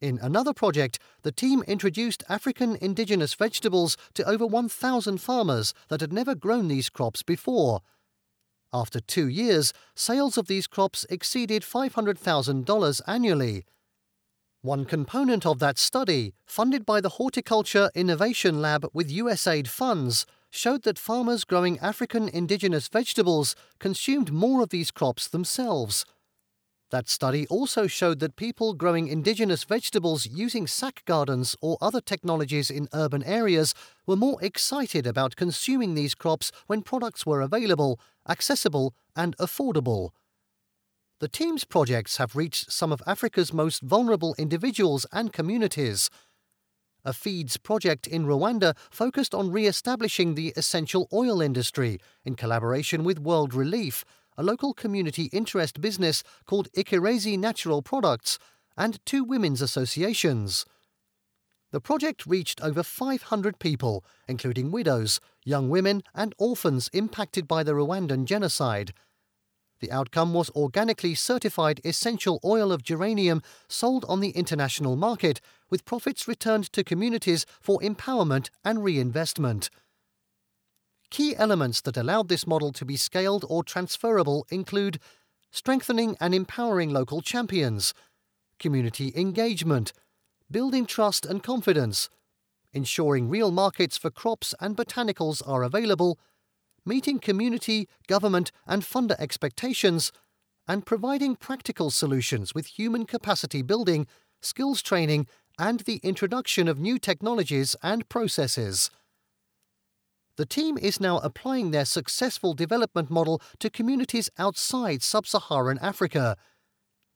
In 0.00 0.18
another 0.22 0.52
project, 0.52 0.98
the 1.22 1.32
team 1.32 1.64
introduced 1.66 2.22
African 2.28 2.76
indigenous 2.76 3.34
vegetables 3.34 3.96
to 4.14 4.24
over 4.28 4.46
1,000 4.46 5.18
farmers 5.18 5.72
that 5.88 6.00
had 6.00 6.12
never 6.12 6.34
grown 6.34 6.68
these 6.68 6.90
crops 6.90 7.22
before. 7.22 7.80
After 8.72 9.00
two 9.00 9.28
years, 9.28 9.72
sales 9.94 10.36
of 10.36 10.46
these 10.46 10.66
crops 10.66 11.06
exceeded 11.08 11.62
$500,000 11.62 13.00
annually. 13.06 13.64
One 14.64 14.86
component 14.86 15.44
of 15.44 15.58
that 15.58 15.76
study, 15.76 16.32
funded 16.46 16.86
by 16.86 17.02
the 17.02 17.20
Horticulture 17.20 17.90
Innovation 17.94 18.62
Lab 18.62 18.86
with 18.94 19.12
USAID 19.12 19.68
funds, 19.68 20.24
showed 20.48 20.84
that 20.84 20.98
farmers 20.98 21.44
growing 21.44 21.78
African 21.80 22.30
indigenous 22.30 22.88
vegetables 22.88 23.54
consumed 23.78 24.32
more 24.32 24.62
of 24.62 24.70
these 24.70 24.90
crops 24.90 25.28
themselves. 25.28 26.06
That 26.90 27.10
study 27.10 27.46
also 27.48 27.86
showed 27.86 28.20
that 28.20 28.36
people 28.36 28.72
growing 28.72 29.06
indigenous 29.06 29.64
vegetables 29.64 30.24
using 30.24 30.66
sack 30.66 31.02
gardens 31.04 31.54
or 31.60 31.76
other 31.82 32.00
technologies 32.00 32.70
in 32.70 32.88
urban 32.94 33.22
areas 33.24 33.74
were 34.06 34.16
more 34.16 34.42
excited 34.42 35.06
about 35.06 35.36
consuming 35.36 35.92
these 35.92 36.14
crops 36.14 36.50
when 36.68 36.80
products 36.80 37.26
were 37.26 37.42
available, 37.42 38.00
accessible, 38.26 38.94
and 39.14 39.36
affordable. 39.36 40.12
The 41.20 41.28
team's 41.28 41.64
projects 41.64 42.16
have 42.16 42.34
reached 42.34 42.72
some 42.72 42.90
of 42.90 43.02
Africa's 43.06 43.52
most 43.52 43.82
vulnerable 43.82 44.34
individuals 44.36 45.06
and 45.12 45.32
communities. 45.32 46.10
A 47.04 47.12
feeds 47.12 47.56
project 47.56 48.06
in 48.06 48.26
Rwanda 48.26 48.76
focused 48.90 49.32
on 49.32 49.52
re 49.52 49.66
establishing 49.66 50.34
the 50.34 50.52
essential 50.56 51.08
oil 51.12 51.40
industry 51.40 52.00
in 52.24 52.34
collaboration 52.34 53.04
with 53.04 53.20
World 53.20 53.54
Relief, 53.54 54.04
a 54.36 54.42
local 54.42 54.74
community 54.74 55.24
interest 55.32 55.80
business 55.80 56.24
called 56.46 56.72
Ikirezi 56.72 57.38
Natural 57.38 57.80
Products, 57.80 58.38
and 58.76 58.98
two 59.06 59.22
women's 59.22 59.62
associations. 59.62 60.64
The 61.70 61.80
project 61.80 62.26
reached 62.26 62.60
over 62.60 62.82
500 62.82 63.58
people, 63.60 64.04
including 64.26 64.72
widows, 64.72 65.20
young 65.44 65.68
women, 65.68 66.02
and 66.14 66.34
orphans 66.38 66.88
impacted 66.92 67.46
by 67.46 67.62
the 67.62 67.72
Rwandan 67.72 68.24
genocide. 68.24 68.92
The 69.84 69.92
outcome 69.92 70.32
was 70.32 70.48
organically 70.56 71.14
certified 71.14 71.82
essential 71.84 72.40
oil 72.42 72.72
of 72.72 72.82
geranium 72.82 73.42
sold 73.68 74.06
on 74.08 74.20
the 74.20 74.30
international 74.30 74.96
market, 74.96 75.42
with 75.68 75.84
profits 75.84 76.26
returned 76.26 76.72
to 76.72 76.82
communities 76.82 77.44
for 77.60 77.80
empowerment 77.80 78.48
and 78.64 78.82
reinvestment. 78.82 79.68
Key 81.10 81.36
elements 81.36 81.82
that 81.82 81.98
allowed 81.98 82.28
this 82.28 82.46
model 82.46 82.72
to 82.72 82.86
be 82.86 82.96
scaled 82.96 83.44
or 83.46 83.62
transferable 83.62 84.46
include 84.48 84.98
strengthening 85.50 86.16
and 86.18 86.34
empowering 86.34 86.88
local 86.88 87.20
champions, 87.20 87.92
community 88.58 89.12
engagement, 89.14 89.92
building 90.50 90.86
trust 90.86 91.26
and 91.26 91.42
confidence, 91.42 92.08
ensuring 92.72 93.28
real 93.28 93.50
markets 93.50 93.98
for 93.98 94.10
crops 94.10 94.54
and 94.60 94.78
botanicals 94.78 95.46
are 95.46 95.62
available, 95.62 96.18
meeting 96.84 97.18
community, 97.18 97.88
government, 98.06 98.52
and 98.66 98.82
funder 98.82 99.16
expectations, 99.18 100.12
and 100.66 100.86
providing 100.86 101.36
practical 101.36 101.90
solutions 101.90 102.54
with 102.54 102.78
human 102.78 103.04
capacity 103.04 103.62
building, 103.62 104.06
skills 104.40 104.82
training, 104.82 105.26
and 105.58 105.80
the 105.80 106.00
introduction 106.02 106.68
of 106.68 106.78
new 106.78 106.98
technologies 106.98 107.76
and 107.82 108.08
processes. 108.08 108.90
The 110.36 110.46
team 110.46 110.76
is 110.76 111.00
now 111.00 111.18
applying 111.18 111.70
their 111.70 111.84
successful 111.84 112.54
development 112.54 113.10
model 113.10 113.40
to 113.60 113.70
communities 113.70 114.30
outside 114.36 115.02
sub 115.02 115.26
Saharan 115.26 115.78
Africa 115.80 116.36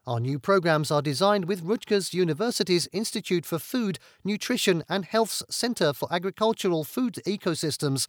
our 0.08 0.20
new 0.20 0.38
programs 0.38 0.90
are 0.90 1.02
designed 1.02 1.44
with 1.44 1.60
Rutgers 1.60 2.14
University's 2.14 2.88
Institute 2.94 3.44
for 3.44 3.58
Food, 3.58 3.98
Nutrition 4.24 4.82
and 4.88 5.04
Health's 5.04 5.42
Center 5.50 5.92
for 5.92 6.10
Agricultural 6.10 6.82
Food 6.84 7.18
Ecosystems 7.26 8.06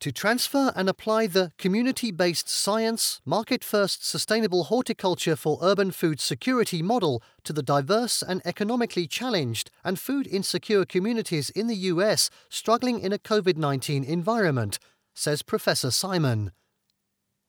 to 0.00 0.12
transfer 0.12 0.72
and 0.76 0.88
apply 0.88 1.26
the 1.26 1.52
community 1.58 2.10
based 2.10 2.48
science, 2.48 3.20
market 3.24 3.64
first 3.64 4.06
sustainable 4.06 4.64
horticulture 4.64 5.36
for 5.36 5.58
urban 5.62 5.90
food 5.90 6.20
security 6.20 6.82
model 6.82 7.22
to 7.44 7.52
the 7.52 7.62
diverse 7.62 8.22
and 8.22 8.42
economically 8.44 9.06
challenged 9.06 9.70
and 9.84 9.98
food 9.98 10.26
insecure 10.26 10.84
communities 10.84 11.50
in 11.50 11.66
the 11.66 11.76
US 11.92 12.30
struggling 12.48 13.00
in 13.00 13.12
a 13.12 13.18
COVID 13.18 13.56
19 13.56 14.04
environment, 14.04 14.78
says 15.14 15.42
Professor 15.42 15.90
Simon 15.90 16.52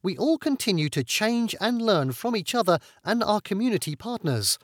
we 0.03 0.17
all 0.17 0.37
continue 0.37 0.87
to 0.89 1.03
change 1.03 1.55
and 1.59 1.81
learn 1.81 2.11
from 2.11 2.35
each 2.35 2.53
other 2.55 2.79
and 3.03 3.23
our 3.23 3.41
community 3.41 3.95
partners. 3.95 4.57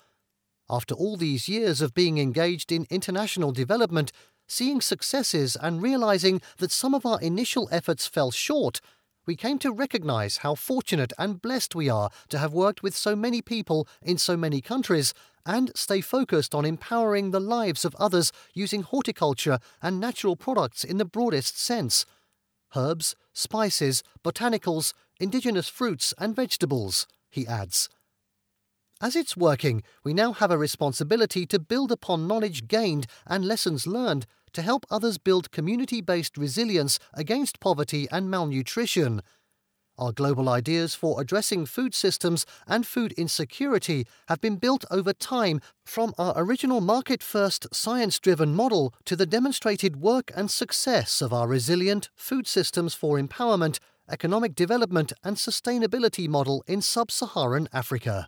After 0.70 0.96
all 0.96 1.18
these 1.18 1.50
years 1.50 1.82
of 1.82 1.94
being 1.94 2.18
engaged 2.18 2.72
in 2.72 2.88
international 2.90 3.52
development, 3.52 4.12
seeing 4.54 4.82
successes 4.82 5.58
and 5.60 5.82
realizing 5.82 6.42
that 6.58 6.72
some 6.72 6.94
of 6.94 7.06
our 7.06 7.20
initial 7.22 7.68
efforts 7.72 8.06
fell 8.08 8.30
short, 8.30 8.80
we 9.26 9.36
came 9.36 9.58
to 9.60 9.72
recognize 9.72 10.38
how 10.38 10.54
fortunate 10.54 11.14
and 11.18 11.42
blessed 11.42 11.76
we 11.76 11.90
are 11.90 12.10
to 12.30 12.38
have 12.38 12.54
worked 12.54 12.84
with 12.84 12.96
so 12.96 13.16
many 13.16 13.42
people 13.42 13.88
in 14.02 14.18
so 14.18 14.38
many 14.38 14.62
countries 14.62 15.14
and 15.46 15.72
stay 15.76 16.02
focused 16.02 16.54
on 16.54 16.66
empowering 16.66 17.32
the 17.32 17.40
lives 17.40 17.84
of 17.84 17.96
others 17.96 18.32
using 18.54 18.84
horticulture 18.84 19.60
and 19.82 20.00
natural 20.00 20.36
products 20.36 20.84
in 20.84 20.98
the 20.98 21.06
broadest 21.06 21.60
sense 21.60 22.06
herbs, 22.76 23.16
spices, 23.34 24.04
botanicals, 24.24 24.94
indigenous 25.20 25.70
fruits 25.70 26.12
and 26.18 26.36
vegetables, 26.36 27.06
he 27.30 27.46
adds. 27.46 27.88
As 29.00 29.16
it's 29.16 29.38
working, 29.38 29.84
we 30.04 30.14
now 30.14 30.34
have 30.34 30.50
a 30.50 30.58
responsibility 30.58 31.46
to 31.48 31.60
build 31.60 31.92
upon 31.92 32.28
knowledge 32.28 32.68
gained 32.68 33.06
and 33.28 33.46
lessons 33.46 33.86
learned 33.86 34.26
to 34.54 34.62
help 34.62 34.86
others 34.90 35.18
build 35.18 35.52
community 35.52 36.02
based 36.02 36.38
resilience 36.38 37.00
against 37.14 37.60
poverty 37.60 38.08
and 38.12 38.30
malnutrition. 38.30 39.22
Our 39.98 40.12
global 40.12 40.50
ideas 40.50 40.96
for 40.96 41.22
addressing 41.22 41.68
food 41.68 41.94
systems 41.94 42.48
and 42.66 42.86
food 42.86 43.12
insecurity 43.14 44.08
have 44.28 44.42
been 44.42 44.56
built 44.56 44.86
over 44.90 45.14
time 45.14 45.62
from 45.86 46.16
our 46.18 46.34
original 46.36 46.82
market 46.82 47.22
first 47.22 47.68
science 47.72 48.20
driven 48.20 48.56
model 48.56 48.94
to 49.06 49.16
the 49.16 49.28
demonstrated 49.28 49.98
work 49.98 50.32
and 50.36 50.50
success 50.50 51.22
of 51.22 51.32
our 51.32 51.48
resilient 51.48 52.10
food 52.16 52.48
systems 52.48 52.96
for 52.96 53.20
empowerment 53.20 53.78
economic 54.10 54.56
development 54.56 55.14
and 55.24 55.38
sustainability 55.38 56.28
model 56.28 56.64
in 56.68 56.82
sub 56.82 57.12
Saharan 57.12 57.70
Africa. 57.72 58.28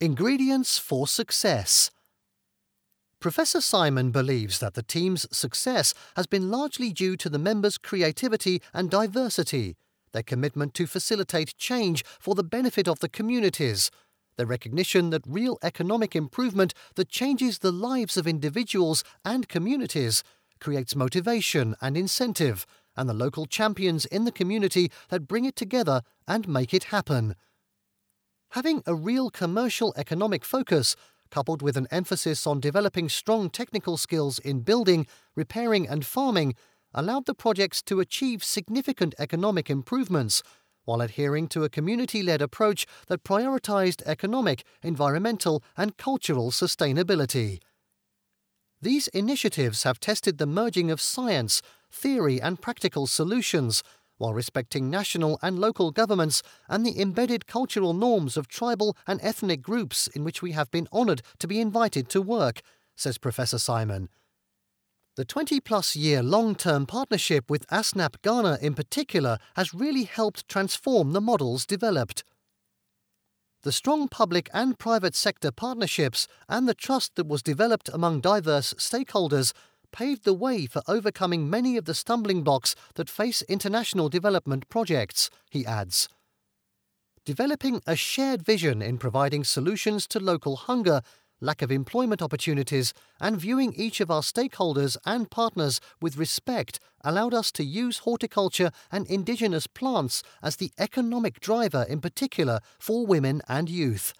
Ingredients 0.00 0.76
for 0.76 1.06
Success 1.06 1.90
Professor 3.24 3.62
Simon 3.62 4.10
believes 4.10 4.58
that 4.58 4.74
the 4.74 4.82
team's 4.82 5.26
success 5.34 5.94
has 6.14 6.26
been 6.26 6.50
largely 6.50 6.92
due 6.92 7.16
to 7.16 7.30
the 7.30 7.38
members' 7.38 7.78
creativity 7.78 8.60
and 8.74 8.90
diversity, 8.90 9.78
their 10.12 10.22
commitment 10.22 10.74
to 10.74 10.86
facilitate 10.86 11.56
change 11.56 12.04
for 12.20 12.34
the 12.34 12.44
benefit 12.44 12.86
of 12.86 13.00
the 13.00 13.08
communities, 13.08 13.90
their 14.36 14.44
recognition 14.44 15.08
that 15.08 15.22
real 15.26 15.56
economic 15.62 16.14
improvement 16.14 16.74
that 16.96 17.08
changes 17.08 17.60
the 17.60 17.72
lives 17.72 18.18
of 18.18 18.26
individuals 18.26 19.02
and 19.24 19.48
communities 19.48 20.22
creates 20.60 20.94
motivation 20.94 21.74
and 21.80 21.96
incentive 21.96 22.66
and 22.94 23.08
the 23.08 23.14
local 23.14 23.46
champions 23.46 24.04
in 24.04 24.26
the 24.26 24.32
community 24.32 24.92
that 25.08 25.26
bring 25.26 25.46
it 25.46 25.56
together 25.56 26.02
and 26.28 26.46
make 26.46 26.74
it 26.74 26.84
happen. 26.84 27.36
Having 28.50 28.82
a 28.86 28.94
real 28.94 29.30
commercial 29.30 29.94
economic 29.96 30.44
focus, 30.44 30.94
coupled 31.34 31.62
with 31.62 31.76
an 31.76 31.88
emphasis 31.90 32.46
on 32.46 32.60
developing 32.60 33.08
strong 33.08 33.50
technical 33.50 33.96
skills 33.96 34.38
in 34.38 34.60
building, 34.60 35.04
repairing, 35.34 35.84
and 35.88 36.06
farming, 36.06 36.54
allowed 36.94 37.26
the 37.26 37.34
projects 37.34 37.82
to 37.82 37.98
achieve 37.98 38.44
significant 38.44 39.16
economic 39.18 39.68
improvements 39.68 40.44
while 40.84 41.00
adhering 41.00 41.48
to 41.48 41.64
a 41.64 41.68
community 41.68 42.22
led 42.22 42.40
approach 42.40 42.86
that 43.08 43.24
prioritized 43.24 44.00
economic, 44.06 44.62
environmental, 44.80 45.60
and 45.76 45.96
cultural 45.96 46.52
sustainability. 46.52 47.58
These 48.80 49.08
initiatives 49.08 49.82
have 49.82 49.98
tested 49.98 50.38
the 50.38 50.46
merging 50.46 50.88
of 50.92 51.00
science, 51.00 51.62
theory, 51.90 52.40
and 52.40 52.62
practical 52.62 53.08
solutions, 53.08 53.82
while 54.18 54.34
respecting 54.34 54.90
national 54.90 55.38
and 55.42 55.58
local 55.58 55.90
governments 55.90 56.42
and 56.68 56.84
the 56.84 57.00
embedded 57.00 57.46
cultural 57.46 57.92
norms 57.92 58.36
of 58.36 58.48
tribal 58.48 58.96
and 59.06 59.20
ethnic 59.22 59.62
groups 59.62 60.06
in 60.08 60.24
which 60.24 60.42
we 60.42 60.52
have 60.52 60.70
been 60.70 60.88
honoured 60.92 61.22
to 61.38 61.48
be 61.48 61.60
invited 61.60 62.08
to 62.08 62.22
work, 62.22 62.60
says 62.96 63.18
Professor 63.18 63.58
Simon. 63.58 64.08
The 65.16 65.24
20 65.24 65.60
plus 65.60 65.94
year 65.94 66.22
long 66.22 66.56
term 66.56 66.86
partnership 66.86 67.48
with 67.48 67.68
ASNAPP 67.68 68.20
Ghana 68.22 68.58
in 68.60 68.74
particular 68.74 69.38
has 69.54 69.72
really 69.72 70.04
helped 70.04 70.48
transform 70.48 71.12
the 71.12 71.20
models 71.20 71.66
developed. 71.66 72.24
The 73.62 73.72
strong 73.72 74.08
public 74.08 74.50
and 74.52 74.78
private 74.78 75.14
sector 75.14 75.52
partnerships 75.52 76.26
and 76.48 76.68
the 76.68 76.74
trust 76.74 77.14
that 77.14 77.28
was 77.28 77.42
developed 77.42 77.88
among 77.88 78.20
diverse 78.20 78.74
stakeholders 78.74 79.52
paved 79.94 80.24
the 80.24 80.34
way 80.34 80.66
for 80.66 80.82
overcoming 80.88 81.48
many 81.48 81.76
of 81.76 81.84
the 81.84 81.94
stumbling 81.94 82.42
blocks 82.42 82.74
that 82.96 83.08
face 83.08 83.42
international 83.42 84.08
development 84.08 84.68
projects, 84.68 85.30
he 85.50 85.64
adds. 85.64 86.08
Developing 87.24 87.80
a 87.86 87.94
shared 87.94 88.42
vision 88.42 88.82
in 88.82 88.98
providing 88.98 89.44
solutions 89.44 90.08
to 90.08 90.18
local 90.18 90.56
hunger, 90.56 91.00
lack 91.40 91.62
of 91.62 91.70
employment 91.70 92.20
opportunities, 92.20 92.92
and 93.20 93.40
viewing 93.40 93.72
each 93.76 94.00
of 94.00 94.10
our 94.10 94.20
stakeholders 94.20 94.96
and 95.06 95.30
partners 95.30 95.80
with 96.02 96.16
respect 96.16 96.80
allowed 97.04 97.32
us 97.32 97.52
to 97.52 97.62
use 97.62 97.98
horticulture 97.98 98.72
and 98.90 99.06
indigenous 99.06 99.68
plants 99.68 100.24
as 100.42 100.56
the 100.56 100.72
economic 100.76 101.38
driver 101.38 101.86
in 101.88 102.00
particular 102.00 102.58
for 102.80 103.06
women 103.06 103.40
and 103.48 103.70
youth. 103.70 104.12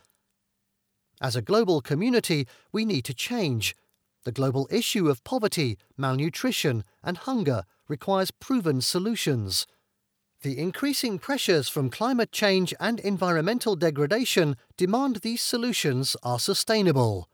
As 1.20 1.34
a 1.34 1.42
global 1.42 1.80
community, 1.80 2.46
we 2.70 2.84
need 2.84 3.04
to 3.06 3.14
change 3.14 3.74
the 4.24 4.32
global 4.32 4.66
issue 4.70 5.08
of 5.08 5.24
poverty, 5.24 5.78
malnutrition, 5.96 6.84
and 7.02 7.18
hunger 7.18 7.64
requires 7.88 8.30
proven 8.30 8.80
solutions. 8.80 9.66
The 10.42 10.58
increasing 10.58 11.18
pressures 11.18 11.68
from 11.68 11.88
climate 11.88 12.32
change 12.32 12.74
and 12.78 13.00
environmental 13.00 13.76
degradation 13.76 14.56
demand 14.76 15.16
these 15.16 15.40
solutions 15.40 16.16
are 16.22 16.38
sustainable. 16.38 17.28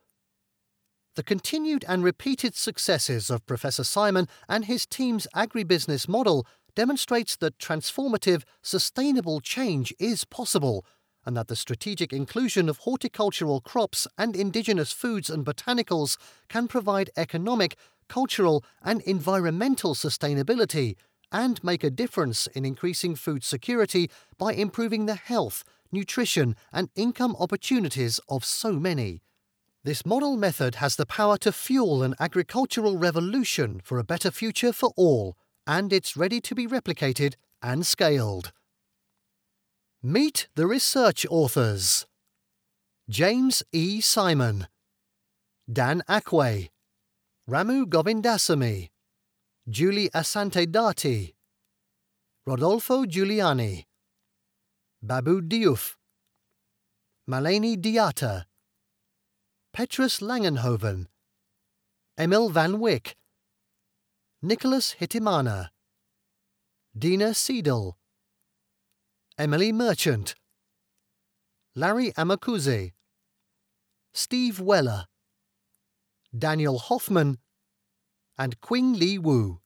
The 1.15 1.23
continued 1.23 1.83
and 1.89 2.05
repeated 2.05 2.55
successes 2.55 3.29
of 3.29 3.45
Professor 3.45 3.83
Simon 3.83 4.29
and 4.47 4.65
his 4.65 4.85
team's 4.85 5.27
agribusiness 5.35 6.07
model 6.07 6.47
demonstrates 6.73 7.35
that 7.37 7.57
transformative, 7.57 8.43
sustainable 8.61 9.41
change 9.41 9.93
is 9.99 10.23
possible 10.23 10.85
and 11.25 11.35
that 11.37 11.47
the 11.47 11.55
strategic 11.55 12.11
inclusion 12.11 12.69
of 12.69 12.79
horticultural 12.79 13.61
crops 13.61 14.07
and 14.17 14.35
indigenous 14.35 14.91
foods 14.91 15.29
and 15.29 15.45
botanicals 15.45 16.17
can 16.49 16.67
provide 16.67 17.09
economic, 17.15 17.75
cultural, 18.07 18.63
and 18.83 19.01
environmental 19.01 19.93
sustainability 19.93 20.95
and 21.31 21.63
make 21.63 21.83
a 21.83 21.89
difference 21.89 22.47
in 22.47 22.65
increasing 22.65 23.15
food 23.15 23.43
security 23.43 24.09
by 24.37 24.53
improving 24.53 25.05
the 25.05 25.15
health, 25.15 25.63
nutrition, 25.91 26.55
and 26.73 26.89
income 26.95 27.35
opportunities 27.39 28.19
of 28.27 28.43
so 28.43 28.73
many. 28.73 29.21
This 29.83 30.05
model 30.05 30.37
method 30.37 30.75
has 30.75 30.95
the 30.95 31.05
power 31.05 31.37
to 31.37 31.51
fuel 31.51 32.03
an 32.03 32.15
agricultural 32.19 32.97
revolution 32.97 33.81
for 33.83 33.97
a 33.97 34.03
better 34.03 34.29
future 34.29 34.73
for 34.73 34.91
all 34.95 35.35
and 35.67 35.93
it's 35.93 36.17
ready 36.17 36.41
to 36.41 36.55
be 36.55 36.67
replicated 36.67 37.35
and 37.61 37.85
scaled. 37.85 38.51
Meet 40.03 40.47
the 40.55 40.65
research 40.65 41.27
authors. 41.29 42.07
James 43.07 43.61
E. 43.71 44.01
Simon, 44.01 44.67
Dan 45.71 46.01
Acquaye, 46.09 46.69
Ramu 47.47 47.85
Govindasamy, 47.85 48.89
Julie 49.69 50.09
Asante 50.09 50.65
Dartey, 50.65 51.35
Rodolfo 52.47 53.05
Juliani, 53.05 53.85
Babu 55.03 55.39
Diouf, 55.39 55.97
Maleni 57.29 57.79
Diata, 57.79 58.47
Petrus 59.71 60.19
Langenhoven, 60.19 61.05
Emil 62.17 62.49
Van 62.49 62.79
Wyck, 62.79 63.15
Nicholas 64.41 64.95
Hitimana, 64.99 65.69
Dina 66.97 67.35
Seidel, 67.35 67.97
Emily 69.37 69.71
Merchant, 69.71 70.35
Larry 71.75 72.11
Amakuze, 72.13 72.91
Steve 74.13 74.59
Weller, 74.59 75.05
Daniel 76.37 76.77
Hoffman, 76.77 77.37
and 78.37 78.59
Qing 78.61 78.97
Li 78.97 79.17
Wu. 79.17 79.59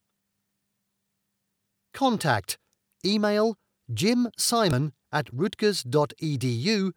Contact 1.93 2.57
email 3.05 3.57
Jim 3.93 4.29
Simon 4.37 4.93
at 5.11 5.27
rutgers.edu 5.31 6.91